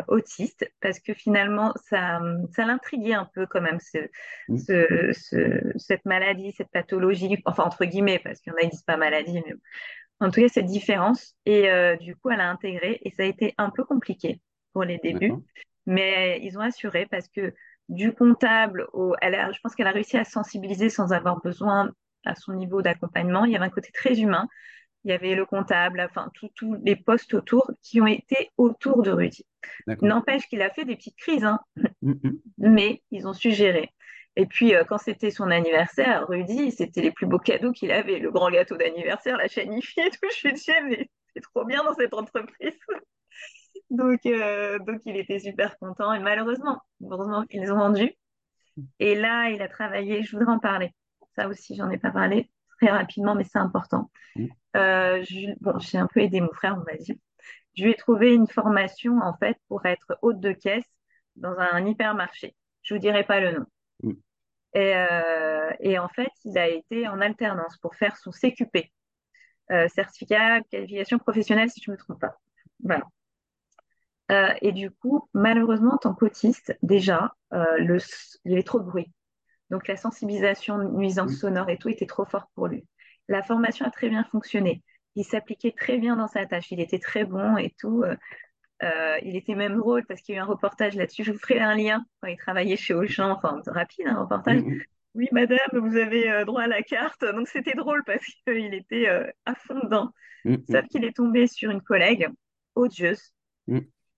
[0.09, 2.21] autiste parce que finalement, ça,
[2.55, 5.13] ça l'intriguait un peu quand même, ce,
[5.77, 8.97] cette maladie, cette pathologie, enfin entre guillemets, parce qu'il y en a qui disent pas
[8.97, 9.55] maladie, mais
[10.21, 11.35] en tout cas, cette différence.
[11.47, 14.41] Et euh, du coup, elle a intégré et ça a été un peu compliqué
[14.73, 15.35] pour les débuts,
[15.87, 17.55] mais ils ont assuré parce que
[17.89, 21.91] du comptable au, elle a, je pense qu'elle a réussi à sensibiliser sans avoir besoin
[22.25, 23.45] à son niveau d'accompagnement.
[23.45, 24.47] Il y avait un côté très humain
[25.09, 29.11] il y avait le comptable, enfin tous les postes autour qui ont été autour de
[29.11, 29.47] Rudy.
[30.03, 31.61] N'empêche qu'il a fait des petites crises, hein.
[32.03, 32.39] mm, mm.
[32.59, 33.95] mais ils ont su gérer.
[34.37, 38.19] Et puis, euh, quand c'était son anniversaire, Rudy, c'était les plus beaux cadeaux qu'il avait.
[38.19, 40.29] Le grand gâteau d'anniversaire, la chanifie et tout.
[40.31, 42.79] Je suis dit, mais c'est trop bien dans cette entreprise.
[43.91, 46.13] donc, euh, donc, il était super content.
[46.13, 48.13] Et malheureusement, heureusement qu'ils ont vendu.
[49.01, 50.93] Et là, il a travaillé, je voudrais en parler.
[51.35, 54.11] Ça aussi, j'en ai pas parlé très rapidement, mais c'est important.
[54.75, 54.79] Mm.
[54.79, 55.25] Euh,
[55.61, 57.17] bon, j'ai un peu aidé mon frère, on va dire.
[57.75, 60.85] Je lui ai trouvé une formation, en fait, pour être hôte de caisse
[61.37, 62.57] dans un hypermarché.
[62.83, 63.67] Je vous dirai pas le nom.
[64.03, 64.13] Mm.
[64.75, 68.93] Et, euh, et, en fait, il a été en alternance pour faire son CQP,
[69.71, 72.37] euh, certificat qualification professionnelle, si je ne me trompe pas.
[72.81, 73.05] Voilà.
[74.61, 77.99] et du coup, malheureusement, en tant qu'autiste, déjà, le,
[78.45, 79.11] il y avait trop de bruit.
[79.71, 82.87] Donc la sensibilisation nuisance sonore et tout était trop fort pour lui.
[83.29, 84.83] La formation a très bien fonctionné.
[85.15, 86.71] Il s'appliquait très bien dans sa tâche.
[86.71, 88.03] Il était très bon et tout.
[88.03, 88.17] Euh,
[88.83, 91.25] euh, il était même drôle parce qu'il y a eu un reportage là-dessus.
[91.25, 94.63] Je vous ferai un lien quand il travaillait chez Auchan, enfin rapide, un reportage.
[95.15, 97.25] Oui, madame, vous avez euh, droit à la carte.
[97.25, 99.09] Donc c'était drôle parce qu'il était
[99.45, 100.11] à fond dedans.
[100.71, 102.29] Sauf qu'il est tombé sur une collègue
[102.75, 103.35] odieuse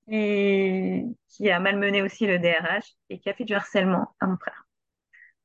[0.07, 4.37] et qui a malmené aussi le DRH et qui a fait du harcèlement à mon
[4.37, 4.67] frère.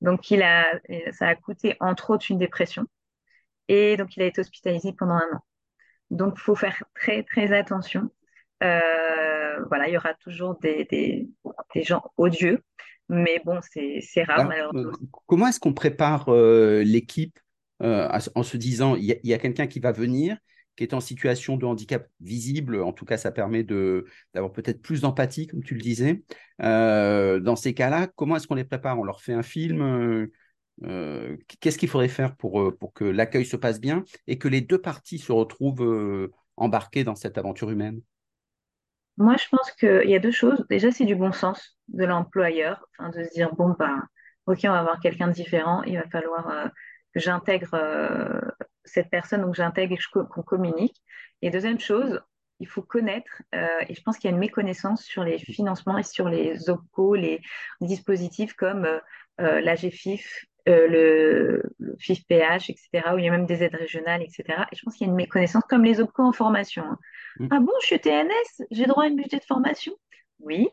[0.01, 0.65] Donc, il a,
[1.11, 2.85] ça a coûté entre autres une dépression.
[3.67, 5.39] Et donc, il a été hospitalisé pendant un an.
[6.11, 8.09] Donc, il faut faire très, très attention.
[8.63, 12.63] Euh, voilà, il y aura toujours des, des, gens odieux,
[13.09, 14.91] mais bon, c'est rare malheureusement.
[14.91, 17.39] Euh, comment est-ce qu'on prépare euh, l'équipe
[17.81, 20.37] en se disant, il y a quelqu'un qui va venir,
[20.77, 22.81] qui est en situation de handicap visible.
[22.81, 26.23] En tout cas, ça permet d'avoir peut-être plus d'empathie, comme tu le disais.
[26.59, 28.97] Dans ces cas-là, comment est-ce qu'on les prépare?
[28.97, 30.29] On leur fait un film
[30.83, 34.47] euh, euh, Qu'est-ce qu'il faudrait faire pour, pour que l'accueil se passe bien et que
[34.47, 38.01] les deux parties se retrouvent embarquées dans cette aventure humaine?
[39.17, 40.65] Moi, je pense qu'il y a deux choses.
[40.69, 44.01] Déjà, c'est du bon sens de l'employeur, enfin, de se dire, bon, bah,
[44.45, 46.69] ok, on va avoir quelqu'un de différent, il va falloir
[47.13, 47.79] que j'intègre
[48.83, 51.01] cette personne, donc j'intègre et qu'on communique.
[51.41, 52.21] Et deuxième chose,
[52.59, 55.97] il faut connaître, euh, et je pense qu'il y a une méconnaissance sur les financements
[55.97, 57.41] et sur les OPCO, les
[57.81, 58.99] dispositifs comme euh,
[59.41, 63.75] euh la GFIF, euh, le, le FIF-PH, etc., où il y a même des aides
[63.75, 64.67] régionales, etc.
[64.71, 66.83] Et je pense qu'il y a une méconnaissance, comme les OPCO en formation.
[66.83, 66.99] Hein.
[67.39, 67.47] Mm.
[67.51, 69.93] Ah bon, je suis TNS, j'ai droit à une budget de formation?
[70.39, 70.67] Oui.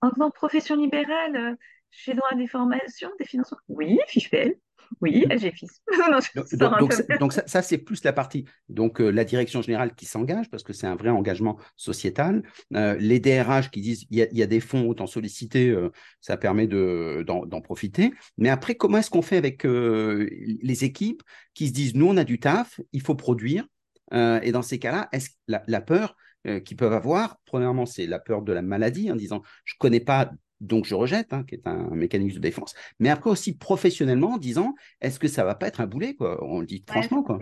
[0.00, 1.56] En tant que profession libérale,
[1.90, 3.58] j'ai droit à des formations, des financements?
[3.68, 4.54] Oui, FIF-PL.
[5.00, 5.82] Oui, j'ai fils.
[7.20, 10.72] donc, ça, c'est plus la partie, donc euh, la direction générale qui s'engage, parce que
[10.72, 12.42] c'est un vrai engagement sociétal.
[12.74, 16.66] Euh, les DRH qui disent il y, a des fonds, autant solliciter, euh, ça permet
[16.66, 18.12] d'en profiter.
[18.36, 21.22] Mais après, comment est-ce qu'on fait avec les équipes
[21.54, 23.66] qui se disent nous, on a du taf, il faut produire.
[24.12, 26.16] et dans ces cas-là, est-ce la, la peur
[26.64, 30.00] qu'ils peuvent avoir, premièrement, c'est la peur de la maladie, en disant je ne connais
[30.00, 32.74] pas donc je rejette, hein, qui est un mécanisme de défense.
[32.98, 36.42] Mais après aussi professionnellement, en disant, est-ce que ça va pas être un boulet quoi?
[36.44, 37.22] On le dit franchement.
[37.22, 37.38] Quoi.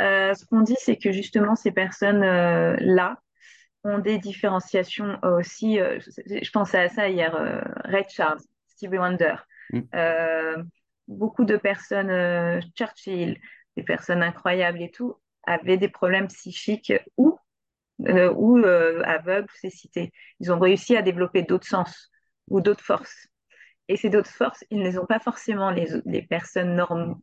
[0.00, 3.20] Euh, ce qu'on dit, c'est que justement, ces personnes-là
[3.84, 5.80] ont des différenciations aussi.
[5.80, 9.36] Euh, je pensais à ça hier, euh, Red Charles, Stevie Wonder.
[9.70, 10.62] Mm.
[11.08, 13.38] beaucoup de personnes, Churchill,
[13.76, 17.38] des personnes incroyables et tout, avaient des problèmes psychiques ou
[18.06, 20.12] euh, ou euh, aveugles, c'est cité.
[20.40, 22.10] Ils ont réussi à développer d'autres sens
[22.48, 23.28] ou d'autres forces.
[23.88, 27.18] Et ces d'autres forces, ils ne les ont pas forcément les, les personnes normes,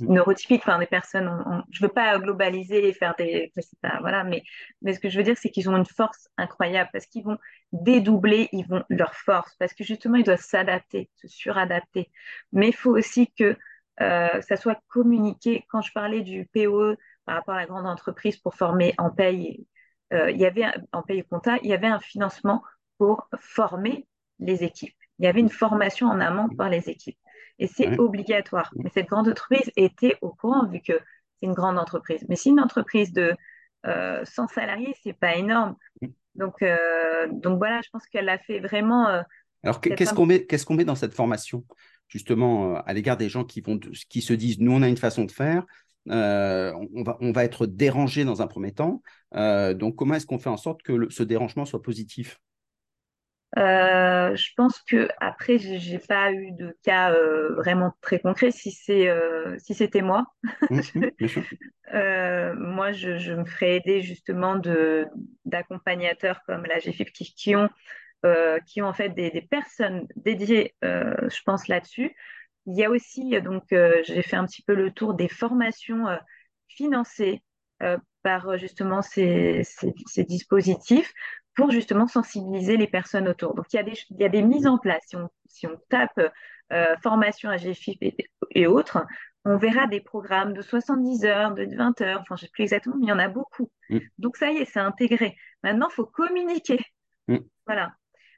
[0.00, 1.30] neurotypiques, enfin des personnes.
[1.70, 4.42] je ne veux pas globaliser et faire des, pas, voilà, mais
[4.82, 7.38] mais ce que je veux dire, c'est qu'ils ont une force incroyable parce qu'ils vont
[7.72, 12.10] dédoubler, ils vont leur force parce que justement ils doivent s'adapter, se suradapter.
[12.52, 13.56] Mais il faut aussi que
[14.02, 15.64] euh, ça soit communiqué.
[15.70, 19.66] Quand je parlais du POE par rapport à la grande entreprise pour former en paye,
[20.12, 22.62] euh, il y avait en paye compta, il y avait un financement
[22.98, 24.06] pour former
[24.38, 24.94] les équipes.
[25.18, 27.18] Il y avait une formation en amont par les équipes.
[27.58, 28.70] Et c'est obligatoire.
[28.76, 32.24] Mais cette grande entreprise était au courant vu que c'est une grande entreprise.
[32.28, 33.34] Mais si une entreprise de
[33.84, 35.76] 100 euh, salariés, c'est pas énorme.
[36.34, 36.62] Donc,
[37.32, 39.22] donc voilà, je pense qu'elle a fait vraiment.
[39.62, 41.64] Alors, qu'est-ce qu'on met, qu'est-ce qu'on met dans cette formation
[42.08, 44.96] justement euh, à l'égard des gens qui, vont, qui se disent nous on a une
[44.96, 45.64] façon de faire,
[46.08, 49.02] euh, on, va, on va être dérangé dans un premier temps.
[49.34, 52.38] Euh, donc comment est-ce qu'on fait en sorte que ce dérangement soit positif?
[53.56, 57.14] Je pense que après j'ai pas eu de cas
[57.56, 58.50] vraiment très concret.
[58.50, 59.08] Si c'est
[59.58, 60.26] si c'était moi,
[60.68, 60.80] mmh,
[62.58, 65.06] moi je, je, me ferais aider justement de
[65.46, 67.70] d'accompagnateurs comme la GFIP qui, qui ont
[68.26, 72.16] euh, qui ont en fait des, personnes dédiées, euh, je pense, là-dessus.
[72.66, 76.06] Il y a aussi, donc, euh, j'ai fait un petit peu le tour des formations
[76.68, 77.42] financées
[78.22, 79.62] par justement ces,
[80.18, 81.12] dispositifs
[81.54, 83.54] pour justement sensibiliser les personnes autour.
[83.54, 85.02] Donc, il y a des, il y a des mises en place.
[85.06, 86.20] Si on, si on tape
[87.02, 88.02] formation à GFIP
[88.50, 89.06] et, autres,
[89.44, 92.64] on verra des programmes de 70 heures, de 20 heures, enfin, je ne sais plus
[92.64, 93.70] exactement, mais il y en a beaucoup.
[93.90, 93.98] Mm.
[94.18, 95.36] Donc, ça y est, c'est intégré.
[95.62, 96.80] Maintenant, il faut communiquer.
[97.28, 97.38] Mm.
[97.64, 97.92] Voilà.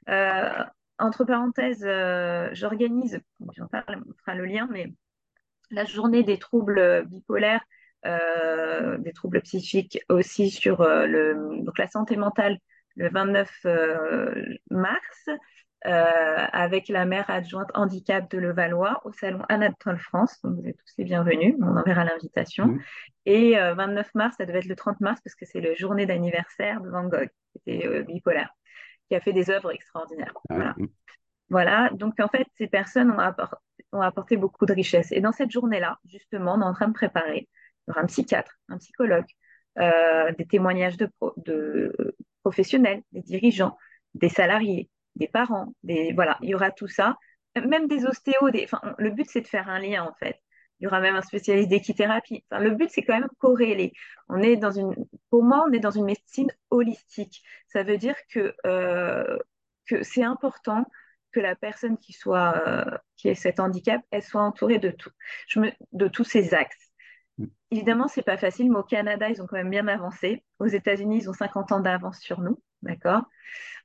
[0.09, 0.63] Euh,
[0.99, 3.19] entre parenthèses, euh, j'organise,
[3.55, 4.91] j'en parle, on fera le lien, mais
[5.71, 7.63] la journée des troubles bipolaires,
[8.05, 12.57] euh, des troubles psychiques aussi sur le, donc la santé mentale
[12.95, 13.49] le 29
[14.71, 15.29] mars
[15.83, 20.41] avec la maire adjointe handicap de Levallois au salon Anatole France.
[20.43, 22.67] Donc vous êtes tous les bienvenus, on enverra l'invitation.
[22.67, 22.81] Mmh.
[23.25, 26.81] Et 29 mars, ça devait être le 30 mars parce que c'est la journée d'anniversaire
[26.81, 28.49] de Van Gogh, qui était bipolaire
[29.09, 30.33] qui a fait des œuvres extraordinaires.
[30.49, 30.75] Ah
[31.49, 31.89] voilà.
[31.93, 33.11] Donc, en fait, ces personnes
[33.91, 35.11] ont apporté, beaucoup de richesse.
[35.11, 37.49] Et dans cette journée-là, justement, on est en train de préparer.
[37.87, 39.25] Il y aura un psychiatre, un psychologue,
[39.79, 41.11] euh, des témoignages de,
[42.43, 43.77] professionnels, des dirigeants,
[44.13, 47.17] des salariés, des parents, des, voilà, il y aura tout ça.
[47.55, 48.67] Même des ostéos, des,
[48.99, 50.39] le but, c'est de faire un lien, en fait.
[50.79, 52.43] Il y aura même un spécialiste d'équithérapie.
[52.49, 53.93] Enfin, le but, c'est quand même corréler.
[54.29, 54.95] On est dans une,
[55.29, 57.43] pour moi, on est dans une médecine holistique.
[57.67, 59.37] Ça veut dire que, euh,
[59.87, 60.85] que c'est important
[61.31, 65.11] que la personne qui soit euh, qui ait cet handicap, elle soit entourée de tout,
[65.47, 66.91] je me, de tous ces axes.
[67.37, 67.45] Mm.
[67.71, 70.43] Évidemment, c'est pas facile, mais au Canada, ils ont quand même bien avancé.
[70.59, 73.23] Aux États-Unis, ils ont 50 ans d'avance sur nous, d'accord?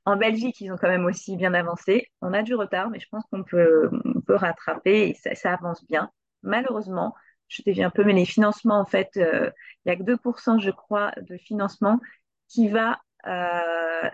[0.05, 2.09] En Belgique, ils ont quand même aussi bien avancé.
[2.21, 5.53] On a du retard, mais je pense qu'on peut, on peut rattraper et ça, ça
[5.53, 6.11] avance bien
[6.45, 7.15] malheureusement,
[7.47, 9.51] je dévie un peu, mais les financements, en fait, euh,
[9.85, 11.99] il n'y a que 2%, je crois, de financement
[12.47, 14.09] qui va euh,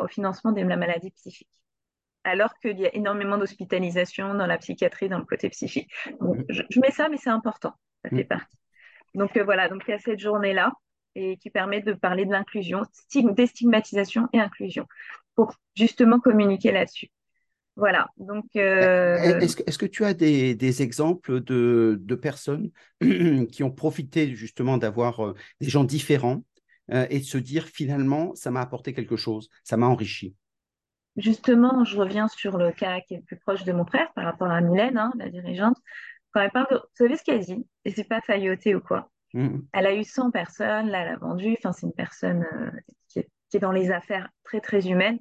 [0.00, 1.50] au financement de la maladie psychique.
[2.24, 5.92] Alors qu'il y a énormément d'hospitalisation dans la psychiatrie, dans le côté psychique.
[6.48, 7.72] Je, mets ça, mais c'est important,
[8.04, 8.56] ça fait partie.
[9.14, 10.72] Donc euh, voilà, donc il y a cette journée-là
[11.14, 14.86] et qui permet de parler de l'inclusion, déstigmatisation et inclusion,
[15.34, 17.08] pour justement communiquer là-dessus.
[17.76, 18.08] Voilà.
[18.18, 22.70] Donc, euh, est-ce, que, tu as des, exemples de, personnes
[23.50, 26.44] qui ont profité justement d'avoir euh, des gens différents
[26.92, 30.36] euh, et de se dire finalement, ça m'a apporté quelque chose, ça m'a enrichi?
[31.16, 34.24] Justement, je reviens sur le cas qui est le plus proche de mon frère par
[34.24, 35.76] rapport à Mylène, hein, la dirigeante.
[36.32, 36.76] Quand elle parle de...
[36.76, 37.66] Vous savez ce qu'elle dit?
[37.84, 39.10] Et c'est pas failloté ou quoi?
[39.34, 39.60] Mmh.
[39.72, 41.54] Elle a eu 100 personnes, là, elle a vendu.
[41.58, 42.46] Enfin, c'est une personne
[43.08, 45.18] qui, est, qui est dans les affaires très, très humaines,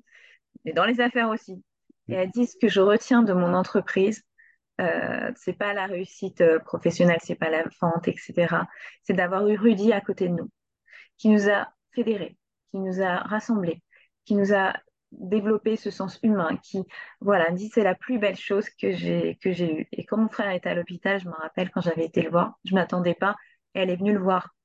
[0.64, 1.62] mais dans les affaires aussi
[2.08, 4.24] et elle dit ce que je retiens de mon entreprise,
[4.80, 8.66] euh, c'est pas la réussite euh, professionnelle, c'est pas la vente, etc.
[9.04, 10.50] C'est d'avoir eu Rudy à côté de nous,
[11.18, 12.38] qui nous a fédérés,
[12.72, 13.84] qui nous a rassemblés,
[14.26, 14.74] qui nous a
[15.12, 16.84] développé ce sens humain, qui,
[17.20, 19.88] voilà, dit c'est la plus belle chose que j'ai que j'ai eue.
[19.92, 22.58] Et quand mon frère était à l'hôpital, je me rappelle quand j'avais été le voir,
[22.66, 23.36] je m'attendais pas,
[23.76, 24.56] et elle est venue le voir.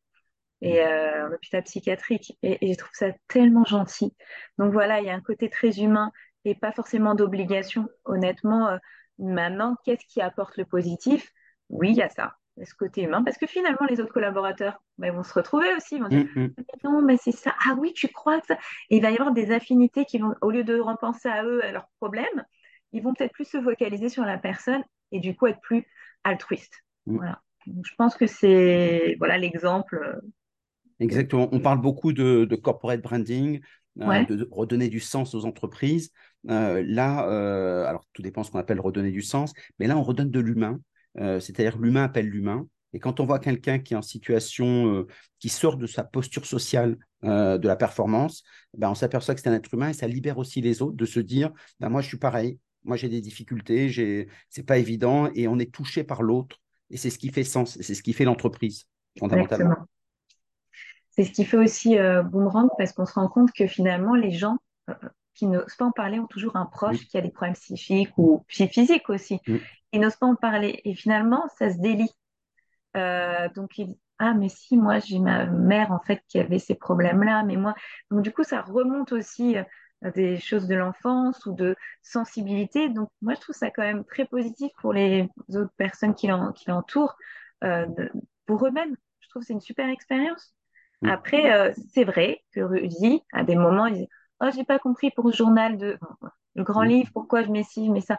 [0.63, 2.39] Et euh, l'hôpital psychiatrique.
[2.43, 4.17] Et, et je trouve ça tellement gentil.
[4.59, 6.11] Donc voilà, il y a un côté très humain
[6.47, 7.89] et pas forcément d'obligation.
[8.05, 8.79] Honnêtement, euh,
[9.19, 11.33] maintenant, qu'est-ce qui apporte le positif?
[11.69, 15.11] Oui, il y a ça, ce côté humain, parce que finalement, les autres collaborateurs bah,
[15.11, 16.55] vont se retrouver aussi, ils vont dire mm, mm.
[16.85, 18.59] non, mais c'est ça, ah oui, tu crois que ça?
[18.91, 21.65] Et il va y avoir des affinités qui vont, au lieu de repenser à eux,
[21.65, 22.45] à leurs problèmes,
[22.93, 25.85] ils vont peut-être plus se focaliser sur la personne et du coup être plus
[26.23, 26.85] altruiste.
[27.07, 27.17] Mm.
[27.17, 27.43] Voilà.
[27.67, 29.97] je pense que c'est voilà l'exemple.
[29.97, 30.21] Euh,
[31.01, 31.49] Exactement.
[31.51, 33.61] On parle beaucoup de corporate branding,
[34.01, 36.13] euh, de redonner du sens aux entreprises.
[36.49, 40.03] Euh, là, euh, alors tout dépend ce qu'on appelle redonner du sens, mais là, on
[40.03, 40.81] redonne de l'humain,
[41.17, 42.67] c'est-à-dire l'humain appelle l'humain.
[42.93, 45.07] Et quand on voit quelqu'un qui est en situation,
[45.39, 48.43] qui sort de sa posture sociale de la performance,
[48.77, 51.07] ben, on s'aperçoit que c'est un être humain et ça libère aussi les autres de
[51.07, 54.29] se dire, ben, moi je suis pareil, moi j'ai des difficultés, j'ai...
[54.51, 56.57] c'est pas évident et on est touché par l'autre
[56.91, 58.87] Et c'est ce qui fait sens, c'est ce qui fait l'entreprise,
[59.19, 59.77] fondamentalement.
[61.17, 64.33] C'est ce qui fait aussi euh, Boomerang parce qu'on se rend compte que finalement, les
[64.33, 64.59] gens
[64.91, 64.95] euh,
[65.37, 68.45] qui n'osent pas en parler ont toujours un proche qui a des problèmes psychiques ou
[68.49, 69.41] physiques aussi.
[69.93, 70.81] Ils n'osent pas en parler.
[70.85, 72.11] Et finalement, ça se délie.
[72.97, 76.75] Euh, donc, il ah, mais si, moi, j'ai ma mère, en fait, qui avait ces
[76.75, 77.43] problèmes-là.
[77.43, 77.75] Mais moi,
[78.11, 79.57] donc, du coup, ça remonte aussi
[80.15, 82.89] des choses de l'enfance ou de sensibilité.
[82.89, 87.15] Donc, moi, je trouve ça quand même très positif pour les autres personnes qui l'entourent,
[87.61, 88.97] pour eux-mêmes.
[89.21, 90.57] Je trouve que c'est une super expérience.
[91.05, 94.09] Après, euh, c'est vrai que Rudy, à des moments, il dit
[94.41, 95.99] Oh, j'ai pas compris pour le journal de
[96.55, 98.19] le grand livre, pourquoi je mets ci, mais ça.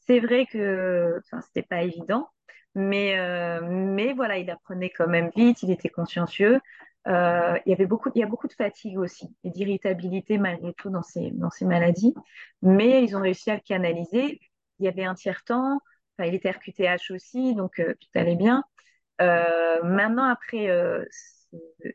[0.00, 2.28] C'est vrai que c'était pas évident,
[2.74, 6.60] mais, euh, mais voilà, il apprenait quand même vite, il était consciencieux.
[7.08, 10.72] Euh, il y avait beaucoup, il y a beaucoup de fatigue aussi et d'irritabilité malgré
[10.74, 12.14] tout dans ces, dans ces maladies,
[12.62, 14.40] mais ils ont réussi à le canaliser.
[14.78, 15.80] Il y avait un tiers-temps,
[16.18, 18.64] enfin, il était RQTH aussi, donc tout allait bien.
[19.18, 20.68] maintenant, après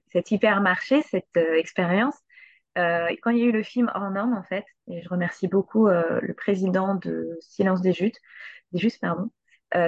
[0.07, 2.15] cet hypermarché, cette euh, expérience.
[2.77, 5.47] Euh, quand il y a eu le film Hors norme, en fait, et je remercie
[5.47, 8.19] beaucoup euh, le président de Silence des Justes,
[8.71, 9.29] des Justes, pardon,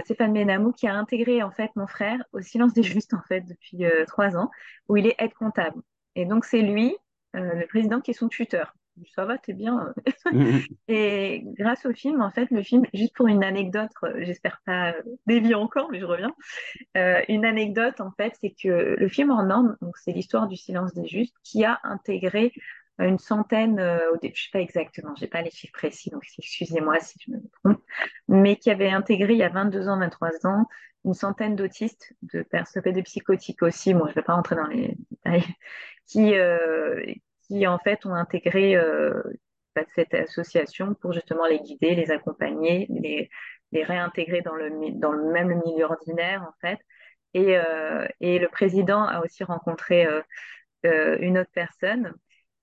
[0.03, 3.41] Stéphane Benamou, qui a intégré en fait mon frère au Silence des Justes en fait
[3.41, 4.51] depuis trois ans,
[4.89, 5.81] où il est aide comptable.
[6.15, 6.97] Et donc c'est lui,
[7.33, 8.73] le président, qui est son tuteur
[9.15, 9.93] ça va, t'es bien.
[10.87, 14.91] et grâce au film, en fait, le film, juste pour une anecdote, euh, j'espère pas
[14.91, 16.33] euh, dévier encore, mais je reviens.
[16.97, 20.55] Euh, une anecdote, en fait, c'est que le film en norme, donc c'est l'histoire du
[20.55, 22.51] silence des justes, qui a intégré
[22.99, 23.75] une centaine,
[24.21, 27.39] début, je sais pas exactement, j'ai pas les chiffres précis, donc excusez-moi si je me
[27.63, 27.83] trompe,
[28.27, 30.65] mais qui avait intégré il y a 22 ans, 23 ans,
[31.05, 35.43] une centaine d'autistes, de de psychotiques aussi, moi je vais pas rentrer dans les détails,
[36.07, 36.33] qui,
[37.49, 39.21] qui en fait ont intégré euh,
[39.75, 43.29] bah, cette association pour justement les guider, les accompagner, les,
[43.71, 44.69] les réintégrer dans le,
[44.99, 46.79] dans le même milieu ordinaire en fait.
[47.33, 50.05] Et, euh, et le président a aussi rencontré
[50.85, 52.13] euh, une autre personne.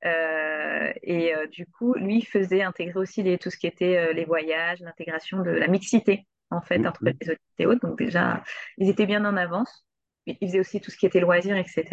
[0.02, 5.42] Et du coup, lui faisait intégrer aussi les, tout ce qui était les voyages, l'intégration
[5.42, 7.12] de la mixité en fait mmh, entre mmh.
[7.20, 7.86] les autres et autres.
[7.86, 8.42] Donc déjà,
[8.78, 9.84] ils étaient bien en avance.
[10.26, 11.84] Ils faisaient aussi tout ce qui était loisirs, etc.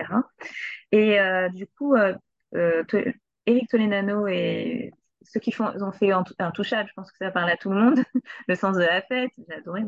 [0.91, 1.19] Et
[1.53, 2.83] du coup, euh,
[3.45, 4.91] Eric Tolenano et
[5.23, 7.99] ceux qui font, ont fait Intouchable, je pense que ça parle à tout le monde,
[8.47, 9.81] le sens de la fête, j'ai adoré.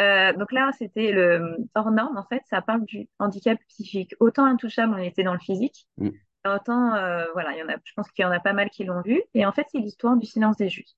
[0.00, 4.14] Euh, donc là, c'était le hors norme, en fait, ça parle du handicap psychique.
[4.20, 6.10] Autant Intouchable, on était dans le physique, mm.
[6.56, 8.84] Autant, euh, voilà, y en a, je pense qu'il y en a pas mal qui
[8.84, 9.22] l'ont vu.
[9.34, 10.96] Et en fait, c'est l'histoire du silence des justes.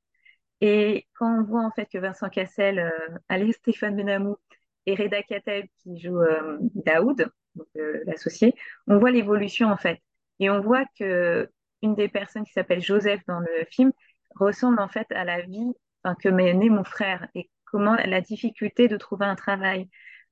[0.60, 4.36] Et quand on voit en fait que Vincent Cassel, euh, Stéphane Benamou
[4.86, 7.30] et Reda Kateb qui joue euh, Daoud,
[8.06, 8.54] l'associé,
[8.86, 10.00] on voit l'évolution en fait.
[10.38, 11.48] Et on voit que
[11.82, 13.92] une des personnes qui s'appelle Joseph dans le film
[14.36, 15.72] ressemble en fait à la vie
[16.22, 19.88] que m'a né mon frère et comment la difficulté de trouver un travail.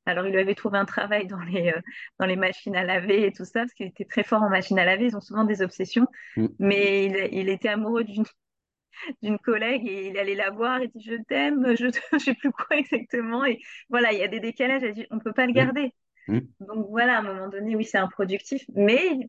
[0.09, 1.81] Alors, il lui avait trouvé un travail dans les, euh,
[2.19, 4.79] dans les machines à laver et tout ça, parce qu'il était très fort en machines
[4.79, 5.05] à laver.
[5.05, 6.07] Ils ont souvent des obsessions.
[6.37, 6.47] Mm.
[6.59, 8.25] Mais il, était amoureux d'une
[9.23, 12.51] d'une collègue et il allait la voir et dit je t'aime, je ne sais plus
[12.51, 13.45] quoi exactement.
[13.45, 14.83] Et voilà, il y a des décalages.
[14.83, 15.55] Elle dit on ne peut pas le mm.
[15.55, 15.93] garder.
[16.27, 16.39] Mm.
[16.61, 19.29] Donc voilà, à un moment donné, oui, c'est improductif, mais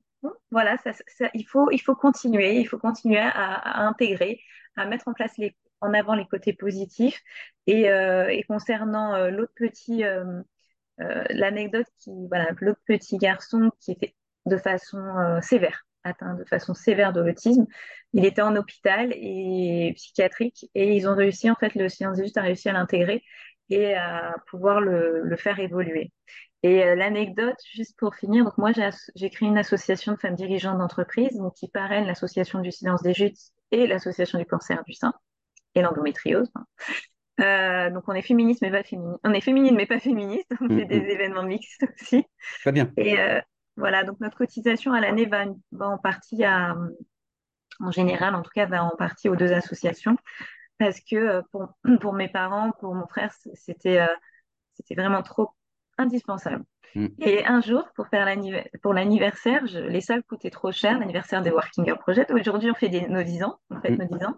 [0.52, 0.92] voilà, ça,
[1.34, 4.42] il, faut, il faut continuer, il faut continuer à, intégrer,
[4.76, 7.22] à mettre en place les, en avant les côtés positifs.
[7.68, 10.04] Et, euh, concernant euh, l'autre petit,
[11.30, 15.00] l'anecdote qui, voilà, l'autre petit garçon qui était de façon
[15.42, 17.66] sévère, atteint de façon sévère de l'autisme,
[18.14, 22.38] il était en hôpital et psychiatrique et ils ont réussi, en fait, le science juste
[22.38, 23.24] a réussi à l'intégrer
[23.70, 26.12] et à pouvoir le, le faire évoluer.
[26.64, 28.72] Et euh, l'anecdote, juste pour finir, donc moi
[29.16, 33.14] j'ai créé une association de femmes dirigeantes d'entreprise donc qui parraine l'association du silence des
[33.14, 33.38] jutes
[33.72, 35.14] et l'association du cancer du sein
[35.76, 36.52] et l'endométriose.
[36.56, 36.66] Hein.
[37.40, 39.20] Euh, donc on est féministe mais pas féministe.
[39.24, 40.52] On est féminine mais pas féministe.
[40.62, 41.12] On fait des mm-hmm.
[41.12, 42.26] événements mixtes aussi.
[42.62, 42.92] Très bien.
[42.98, 43.40] Et euh,
[43.78, 46.76] voilà, donc notre cotisation à l'année va, va, en partie à,
[47.80, 50.18] en général en tout cas, va en partie aux deux associations
[50.78, 51.70] parce que pour,
[52.02, 54.06] pour mes parents, pour mon frère, c'était
[54.74, 55.52] c'était vraiment trop
[55.98, 56.64] indispensable.
[56.96, 57.08] Mm.
[57.20, 58.28] Et un jour, pour faire
[58.82, 62.32] pour l'anniversaire, les salles coûtaient trop cher, l'anniversaire des Working Girl Project.
[62.32, 63.98] Aujourd'hui, on fait des, nos 10 ans, en fait, mm.
[63.98, 64.38] nos 10 ans.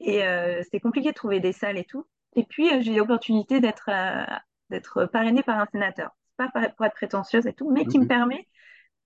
[0.00, 2.06] Et euh, c'était compliqué de trouver des salles et tout.
[2.36, 4.24] Et puis, euh, j'ai eu l'opportunité d'être euh,
[4.70, 6.10] d'être parrainée par un sénateur.
[6.36, 8.46] Pas pour être prétentieuse et tout, mais qui me permet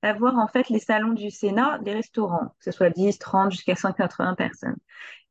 [0.03, 3.75] d'avoir en fait les salons du Sénat, les restaurants, que ce soit 10, 30, jusqu'à
[3.75, 4.77] 180 personnes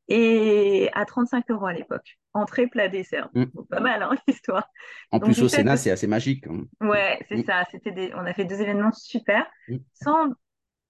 [0.08, 2.18] et à 35 euros à l'époque.
[2.34, 3.30] Entrée, plat, dessert.
[3.34, 3.44] Mm.
[3.70, 4.68] Pas mal, hein, l'histoire.
[5.10, 6.46] En plus, au Sénat, c'est assez magique.
[6.46, 6.64] Hein.
[6.80, 7.44] Ouais, c'est mm.
[7.44, 7.64] ça.
[7.70, 8.12] C'était des...
[8.14, 9.76] On a fait deux événements super, mm.
[9.94, 10.30] sans,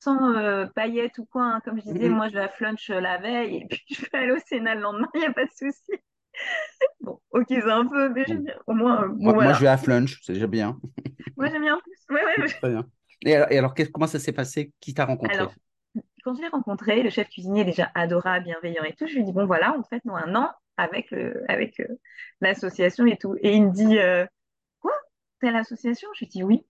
[0.01, 1.45] sans euh, paillettes ou quoi.
[1.45, 1.61] Hein.
[1.65, 4.33] Comme je disais, moi, je vais à Flunch la veille et puis je vais aller
[4.33, 5.93] au Sénat le lendemain, il n'y a pas de souci.
[7.05, 8.55] Bon, ok, c'est un peu, mais j'aime bien.
[8.67, 10.81] Au moins, bon, Moi, je vais à Flunch, c'est déjà bien.
[11.37, 11.97] Moi, j'aime bien en plus.
[12.11, 12.55] Ouais, ouais, ouais.
[12.61, 12.89] Très bien.
[13.25, 14.73] Et alors, et alors, qu'est- comment ça s'est passé?
[14.81, 15.49] Qui t'a rencontré?
[15.49, 15.55] Alors,
[16.25, 19.33] quand je l'ai rencontré, le chef cuisinier déjà adorable, bienveillant et tout, je lui dis,
[19.33, 21.89] bon, voilà, on fête nous un an avec, le, avec euh,
[22.41, 23.37] l'association et tout.
[23.43, 24.27] Et il me dit, euh,
[24.81, 24.93] quoi?
[25.41, 26.09] Telle association?
[26.15, 26.67] Je lui dis, oui.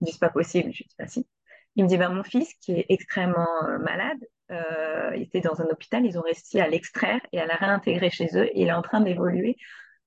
[0.00, 0.72] Il me dit, c'est pas possible.
[0.72, 1.28] Je lui dis, bah si.
[1.76, 4.18] Il me dit, bah, mon fils, qui est extrêmement euh, malade,
[4.50, 8.28] euh, était dans un hôpital, ils ont réussi à l'extraire et à la réintégrer chez
[8.34, 9.56] eux, et il est en train d'évoluer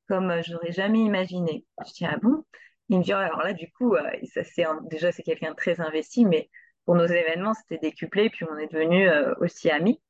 [0.07, 1.65] comme euh, je n'aurais jamais imaginé.
[1.85, 2.43] Je dis, ah bon?
[2.89, 5.79] Il me dit, alors là, du coup, euh, ça, c'est déjà, c'est quelqu'un de très
[5.79, 6.49] investi, mais
[6.85, 10.01] pour nos événements, c'était décuplé, puis on est devenus aussi amis.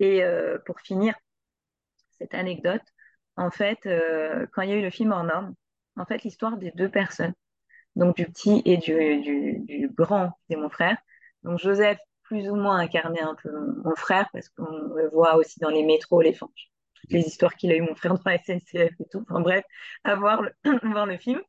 [0.00, 0.22] Et
[0.66, 1.14] pour finir
[2.18, 2.82] cette anecdote,
[3.36, 3.88] en fait,
[4.52, 5.54] quand il y a eu le film En Homme,
[5.96, 7.32] en fait, l'histoire des deux personnes,
[7.96, 10.98] donc du petit et du, du, du grand, c'est mon frère.
[11.42, 11.98] Donc Joseph,
[12.30, 13.50] plus ou moins incarné un peu
[13.84, 14.64] mon, frère, parce qu'on
[14.94, 16.48] le voit aussi dans les métros, les, enfin,
[16.94, 19.24] toutes les histoires qu'il a eu mon frère dans la SNCF et tout.
[19.28, 19.64] Enfin bref,
[20.04, 20.52] à voir le,
[20.92, 21.40] voir le film.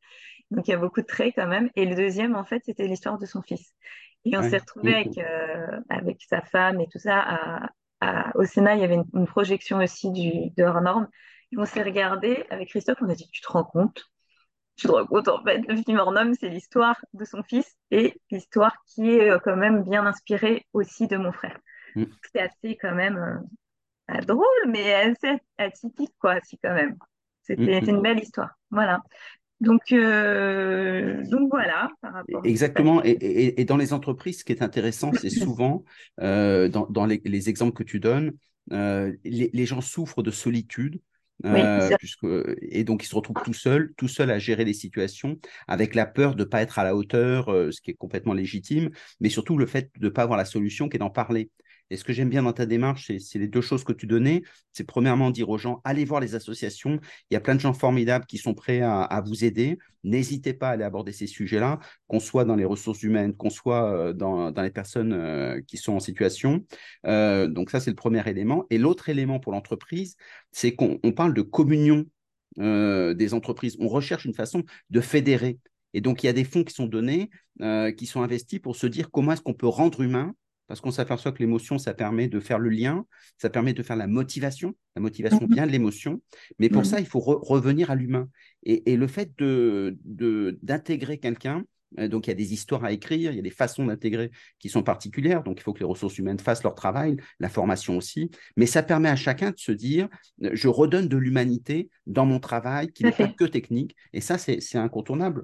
[0.52, 1.70] Donc il y a beaucoup de traits quand même.
[1.76, 3.74] Et le deuxième, en fait, c'était l'histoire de son fils.
[4.26, 4.60] Et on s'est Ouais.
[4.60, 7.20] retrouvé avec, euh, avec sa femme et tout ça.
[7.20, 7.70] À,
[8.02, 11.08] à- au Sénat, il y avait une, une projection aussi du, de hors norme.
[11.54, 14.04] Et on s'est regardé avec Christophe, on a dit, tu te rends compte?
[14.76, 16.00] Tu te rends compte, en fait, le film
[16.40, 21.08] c'est l'histoire de son fils et l'histoire qui est euh, quand même bien inspirée aussi
[21.08, 21.58] de mon frère.
[21.96, 23.40] mm, C'est assez quand même euh,
[24.08, 26.98] pas drôle, mais assez atypique, quoi, si quand même.
[27.58, 27.92] mm, C'était c'est mm.
[27.92, 28.52] une belle histoire.
[28.72, 29.02] Voilà.
[29.62, 33.04] Donc, euh, donc voilà, par rapport Exactement.
[33.04, 33.22] Et, passé.
[33.22, 35.84] et- et dans les entreprises, ce qui est intéressant, c'est souvent,
[36.22, 38.34] euh, dans, dans les, les exemples que tu donnes,
[38.72, 41.02] euh, les, les gens souffrent de solitude.
[41.44, 42.26] Oui, euh, puisque,
[42.62, 46.06] et donc ils se retrouvent tout seuls, tout seuls à gérer les situations, avec la
[46.06, 49.30] peur de ne pas être à la hauteur, euh, ce qui est complètement légitime, mais
[49.30, 51.50] surtout le fait de ne pas avoir la solution qui est d'en parler.
[51.92, 54.44] Et ce que j'aime bien dans ta démarche, c'est les deux choses que tu donnais.
[54.72, 57.02] C'est premièrement dire aux gens, allez voir les associations.
[57.30, 59.78] Il y a plein de gens formidables qui sont prêts à, vous aider.
[60.06, 63.92] N'hésitez pas à aller aborder ces sujets-là, qu'on soit dans les ressources humaines, qu'on soit
[63.92, 66.66] euh, dans, les personnes euh, qui sont en situation.
[67.06, 68.66] Euh, donc ça, c'est le premier élément.
[68.70, 70.16] Et l'autre élément pour l'entreprise,
[70.54, 72.06] c'est qu'on on parle de communion
[72.58, 73.78] des entreprises.
[73.80, 75.60] On recherche une façon de fédérer.
[75.94, 77.30] Et donc, il y a des fonds qui sont donnés,
[77.98, 80.36] qui sont investis pour se dire comment est-ce qu'on peut rendre humain
[80.72, 83.06] parce qu'on s'aperçoit que l'émotion, ça permet de faire le lien,
[83.38, 84.74] ça permet de faire la motivation.
[84.96, 85.54] La motivation Mhm.
[85.54, 86.22] vient de l'émotion,
[86.60, 87.04] mais pour ça, Mhm.
[87.04, 88.30] il faut re- revenir à l'humain.
[88.64, 91.66] Et, et le fait de, de- d'intégrer quelqu'un,
[92.00, 94.32] euh, donc il y a des histoires à écrire, il y a des façons d'intégrer
[94.60, 97.98] qui sont particulières, donc il faut que les ressources humaines fassent leur travail, la formation
[97.98, 100.08] aussi, mais ça permet à chacun de se dire,
[100.44, 104.38] euh, je redonne de l'humanité dans mon travail qui n'est pas que technique, et ça,
[104.38, 105.44] c'est, incontournable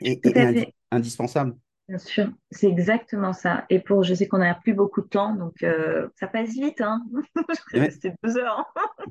[0.00, 1.54] et, indi- indispensable.
[1.88, 3.66] Bien sûr, c'est exactement ça.
[3.68, 6.80] Et pour, je sais qu'on n'a plus beaucoup de temps, donc euh, ça passe vite,
[6.80, 7.02] hein.
[7.50, 7.86] Je serais Ouais.
[7.86, 8.72] restée deux heures.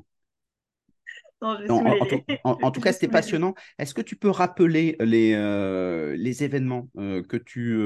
[1.42, 3.54] Non, je vais En, tout, les, en- en tout je cas, c'était passionnant.
[3.78, 7.78] Est-ce que tu peux rappeler les, euh, les événements euh, que tu,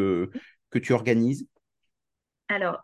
[0.70, 1.46] que tu organises?
[2.48, 2.82] Alors,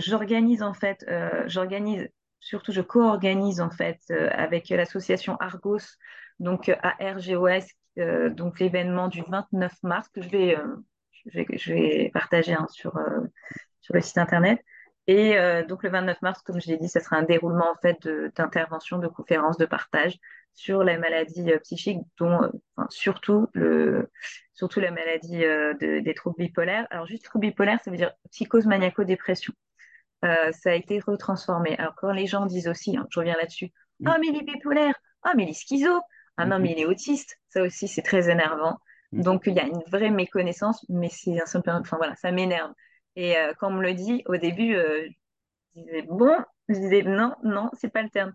[0.00, 1.04] j'organise en fait,
[1.46, 2.08] j'organise,
[2.40, 5.78] surtout je co-organise en fait avec l'association Argos,
[6.40, 7.66] donc ARGOS,
[8.30, 10.56] donc l'événement du 29 mars que je vais,
[11.26, 13.20] je vais, je vais partager hein, sur, euh,
[13.80, 14.60] sur le site internet.
[15.08, 17.76] Et euh, donc le 29 mars, comme je l'ai dit, ça sera un déroulement en
[17.82, 20.16] fait de- d'interventions, de, conférences, de partage
[20.54, 24.08] sur la maladie euh, psychique, dont euh, enfin, surtout le
[24.54, 26.86] surtout la maladie de- des troubles bipolaires.
[26.90, 29.52] Alors juste troubles bipolaires, ça veut dire psychose maniaco-dépression.
[30.22, 31.76] Ça a été retransformé.
[31.78, 33.72] Alors quand les gens disent aussi, hein, je reviens là-dessus,
[34.04, 36.00] ah mais il est bipolaire, ah mais il est schizo,
[36.36, 38.78] ah non mais il est autiste, ça aussi c'est très énervant.
[39.12, 39.22] Mm.
[39.22, 42.72] Donc il y a une vraie méconnaissance, mais c'est un simple, enfin voilà, ça m'énerve.
[43.16, 45.06] Et euh, quand on me le dit au début, euh,
[45.74, 46.36] je disais bon,
[46.68, 48.32] je disais non, non, c'est pas le terme.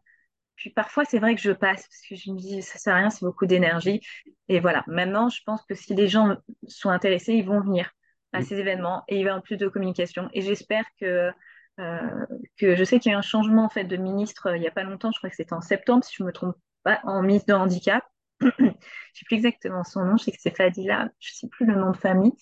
[0.57, 2.97] Puis parfois, c'est vrai que je passe parce que je me dis, ça sert à
[2.97, 4.01] rien, c'est beaucoup d'énergie.
[4.49, 6.35] Et voilà, maintenant, je pense que si les gens
[6.67, 7.91] sont intéressés, ils vont venir
[8.33, 8.43] à mm.
[8.43, 10.29] ces événements et il va y avoir plus de communication.
[10.33, 11.31] Et j'espère que,
[11.79, 12.25] euh,
[12.57, 14.61] que je sais qu'il y a eu un changement en fait de ministre euh, il
[14.61, 16.55] n'y a pas longtemps, je crois que c'était en septembre, si je ne me trompe
[16.83, 18.03] pas, en ministre de handicap.
[18.41, 21.47] je ne sais plus exactement son nom, je sais que c'est Fadila, je ne sais
[21.47, 22.33] plus le nom de famille.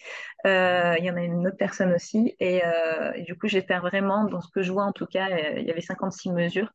[0.46, 2.36] Euh, il y en a une autre personne aussi.
[2.40, 5.30] Et, euh, et du coup, j'espère vraiment, dans ce que je vois en tout cas,
[5.30, 6.72] euh, il y avait 56 mesures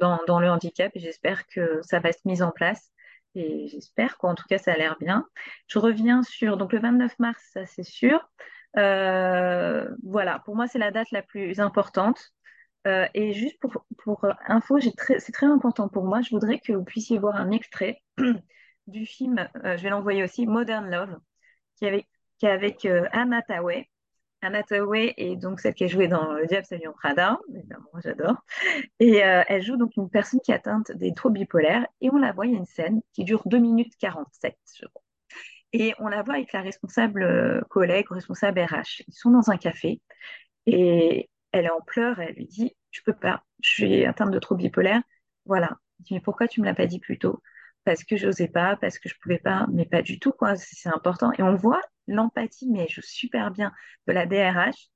[0.00, 2.90] dans, le handicap et j'espère que ça va être mis en place.
[3.34, 5.26] Et j'espère qu'en tout cas, ça a l'air bien.
[5.66, 8.26] Je reviens sur donc le 29 mars, ça c'est sûr.
[8.74, 12.32] Voilà, pour moi, c'est la date la plus importante.
[12.86, 16.20] Euh, et juste pour, pour info, j'ai très, c'est très important pour moi.
[16.22, 18.02] Je voudrais que vous puissiez voir un extrait
[18.86, 21.18] du film, euh, je vais l'envoyer aussi, Modern Love,
[21.76, 22.08] qui est avec,
[22.38, 23.88] qui est avec euh, Anne Hathaway.
[24.42, 28.44] Anna Thaoué est donc celle qui a joué dans Le Diable Salut Prada, évidemment, j'adore.
[28.98, 31.86] Et euh, elle joue donc une personne qui est atteinte des troubles bipolaires.
[32.00, 34.86] Et on la voit, il y a une scène qui dure 2 minutes 47, je
[34.86, 35.02] crois.
[35.72, 39.02] Et on la voit avec la responsable euh, collègue, responsable RH.
[39.06, 40.00] Ils sont dans un café
[40.66, 42.20] et elle est en pleurs.
[42.20, 45.02] Elle lui dit Je peux pas, je suis atteinte de troubles bipolaires.
[45.46, 45.78] Voilà.
[46.00, 47.40] Il dit Mais pourquoi tu me l'as pas dit plus tôt?
[47.84, 50.56] Parce que je n'osais pas, parce que je pouvais pas, mais pas du tout, quoi.
[50.56, 51.32] C'est important.
[51.38, 53.72] Et on voit l'empathie, mais elle joue super bien
[54.06, 54.88] de la DRH.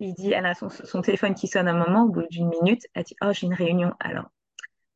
[0.00, 3.04] Il dit, elle a son, téléphone qui sonne un moment, au bout d'une minute, elle
[3.04, 3.92] dit, oh, j'ai une réunion.
[4.00, 4.30] Alors,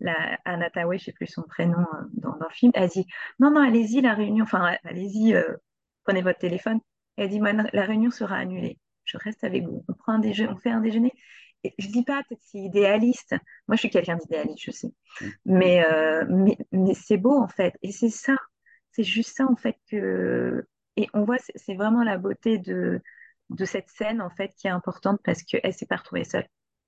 [0.01, 3.07] la Anna je ne sais plus son prénom euh, dans, le film, elle dit,
[3.39, 5.57] non, non, allez-y, la réunion, enfin, allez-y, euh,
[6.05, 6.81] prenez votre téléphone.
[7.17, 8.79] Elle dit, la réunion sera annulée.
[9.05, 9.84] Je reste avec vous.
[9.88, 11.12] On prend un déjeuner, on fait un déjeuner.
[11.62, 13.34] Et je dis pas peut-être c'est idéaliste.
[13.68, 14.92] Moi, je suis quelqu'un d'idéaliste, je sais.
[15.20, 15.26] Mm.
[15.46, 17.74] Mais, euh, mais, mais c'est beau, en fait.
[17.82, 18.36] Et c'est ça.
[18.92, 23.00] C'est juste ça, en fait, que et on voit, c'est vraiment la beauté de,
[23.50, 26.46] de cette scène, en fait, qui est importante parce qu'elle ne s'est pas retrouvée seule.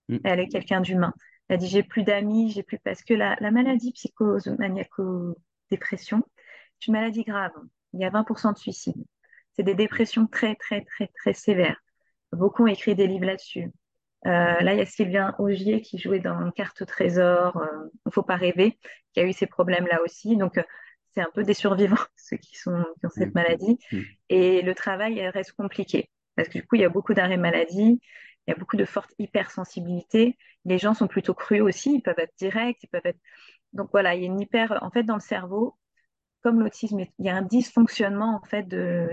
[0.08, 0.18] Mm.
[0.24, 1.12] Elle est quelqu'un d'humain.
[1.48, 2.78] Elle dit, j'ai plus d'amis, j'ai plus...
[2.78, 6.22] Parce que la, la maladie psychose, maniaco-dépression,
[6.78, 7.52] c'est une maladie grave.
[7.92, 9.04] Il y a 20% de suicides.
[9.54, 11.80] C'est des dépressions très, très, très, très sévères.
[12.32, 13.70] Beaucoup ont écrit des livres là-dessus.
[14.26, 17.90] Euh, là, il y a Sylvain Augier qui jouait dans Carte au trésor, Il euh,
[18.06, 18.78] ne faut pas rêver,
[19.12, 20.36] qui a eu ces problèmes-là aussi.
[20.36, 20.62] Donc, euh,
[21.14, 23.34] c'est un peu des survivants, ceux qui, sont, ont cette mm.
[23.34, 23.78] maladie.
[23.92, 24.00] Mm.
[24.30, 28.00] Et le travail reste compliqué parce que du coup, il y a beaucoup d'arrêts maladie,
[28.46, 30.36] il y a beaucoup de forte hypersensibilité.
[30.64, 33.18] Les gens sont plutôt crus aussi, ils peuvent être directs, ils peuvent être.
[33.72, 34.78] Donc voilà, il y a une hyper.
[34.82, 35.76] En fait, dans le cerveau,
[36.42, 39.08] comme l'autisme, il y a un dysfonctionnement en fait de,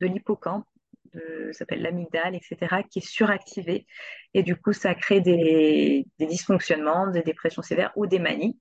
[0.00, 0.66] de l'hippocampe,
[1.14, 3.86] ça s'appelle l'amygdale, etc., qui est suractivé.
[4.34, 8.58] Et du coup, ça crée des, dysfonctionnements, des dépressions sévères ou des manies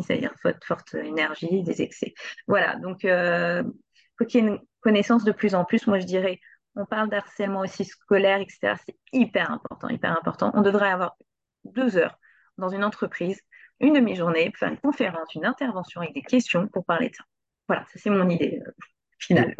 [0.00, 2.14] c'est-à-dire forte, forte énergie, des excès.
[2.46, 3.62] Voilà, donc euh,
[4.18, 5.86] faut qu'il y ait une connaissance de plus en plus.
[5.86, 6.40] Moi, je dirais,
[6.76, 8.74] on parle d'harcèlement aussi scolaire, etc.
[8.86, 10.50] C'est hyper important, hyper important.
[10.54, 11.16] On devrait avoir
[11.64, 12.18] deux heures
[12.58, 13.40] dans une entreprise,
[13.80, 17.24] une demi-journée, faire une conférence, une intervention avec des questions pour parler de ça.
[17.68, 18.60] Voilà, ça c'est mon idée.
[19.22, 19.54] Finale.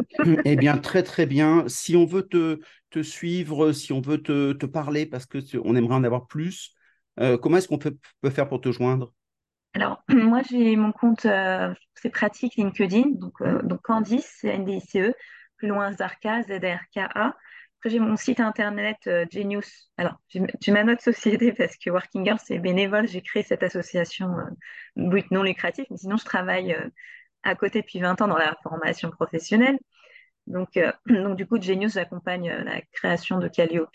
[0.45, 1.63] eh bien, très très bien.
[1.67, 2.59] Si on veut te,
[2.89, 6.73] te suivre, si on veut te, te parler, parce qu'on aimerait en avoir plus,
[7.19, 9.13] euh, comment est-ce qu'on peut, peut faire pour te joindre?
[9.73, 15.13] Alors, moi, j'ai mon compte, euh, c'est pratique LinkedIn, donc, euh, donc Candice, c'est N-D-I-C-E,
[15.57, 17.35] plus loin Zarka, Z-R-K-A.
[17.79, 19.89] Après, j'ai mon site internet euh, Genius.
[19.97, 23.07] Alors, j'ai ma note société parce que Working Girl, c'est bénévole.
[23.07, 24.27] J'ai créé cette association
[24.95, 26.75] but non lucratif, mais sinon, je travaille
[27.43, 29.77] à côté depuis 20 ans dans la formation professionnelle.
[30.47, 33.89] Donc, donc du coup, Genius, j'accompagne la création de Calliope,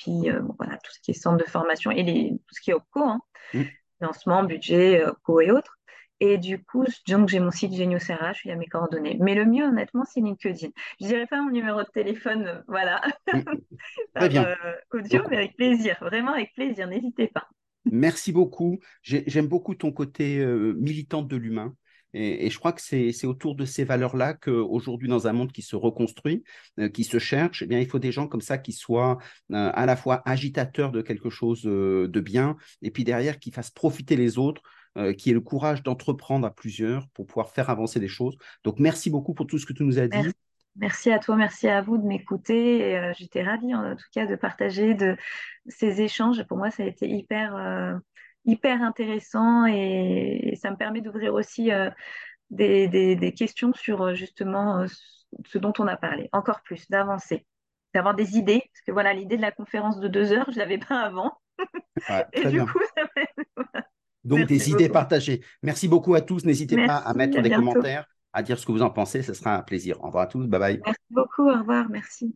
[0.58, 3.00] voilà, tout ce qui est centre de formation et les, tout ce qui est OPCO.
[3.00, 3.20] Hein.
[3.54, 3.62] Mmh
[3.98, 5.78] financement, budget, euh, co et autres.
[6.20, 9.16] Et du coup, donc j'ai mon site Genius RH, il y a mes coordonnées.
[9.20, 10.68] Mais le mieux, honnêtement, c'est LinkedIn.
[11.00, 13.00] Je dirais pas mon numéro de téléphone, euh, voilà,
[13.32, 13.40] mm.
[14.14, 14.46] Très bien.
[14.46, 17.48] Euh, audio, mais avec plaisir, vraiment avec plaisir, n'hésitez pas.
[17.84, 18.80] Merci beaucoup.
[19.02, 21.74] J'aime beaucoup ton côté militant de l'humain.
[22.20, 25.76] Et, je crois que c'est autour de ces valeurs-là qu'aujourd'hui, dans un monde qui se
[25.76, 26.42] reconstruit,
[26.80, 29.18] euh, qui se cherche, eh bien, il faut des gens comme ça qui soient
[29.52, 33.52] euh, à la fois agitateurs de quelque chose euh, de bien, et puis derrière, qui
[33.52, 34.62] fassent profiter les autres,
[35.16, 38.36] qui aient le courage d'entreprendre à plusieurs pour pouvoir faire avancer les choses.
[38.64, 40.18] Donc, merci beaucoup pour tout ce que tu nous as dit.
[40.74, 41.12] Merci.
[41.12, 43.12] à toi, merci à vous de m'écouter.
[43.16, 45.16] J'étais ravie en tout cas de partager de
[45.68, 46.42] ces échanges.
[46.48, 48.00] Pour moi, ça a été hyper
[48.48, 51.90] hyper intéressant et, ça me permet d'ouvrir aussi euh,
[52.50, 54.86] des, questions sur euh, justement euh,
[55.46, 57.46] ce dont on a parlé, encore plus, d'avancer,
[57.94, 60.58] d'avoir des idées, parce que voilà, l'idée de la conférence de deux heures, je ne
[60.58, 61.32] l'avais pas avant.
[62.32, 63.82] et du coup, ça
[64.24, 65.42] Donc des idées partagées.
[65.62, 66.44] Merci beaucoup à tous.
[66.44, 69.22] N'hésitez pas à mettre des commentaires, à dire ce que vous en pensez.
[69.22, 70.02] Ce sera un plaisir.
[70.02, 70.46] Au revoir à tous.
[70.46, 70.80] Bye bye.
[70.84, 71.48] Merci beaucoup.
[71.48, 71.88] Au revoir.
[71.88, 72.34] Merci.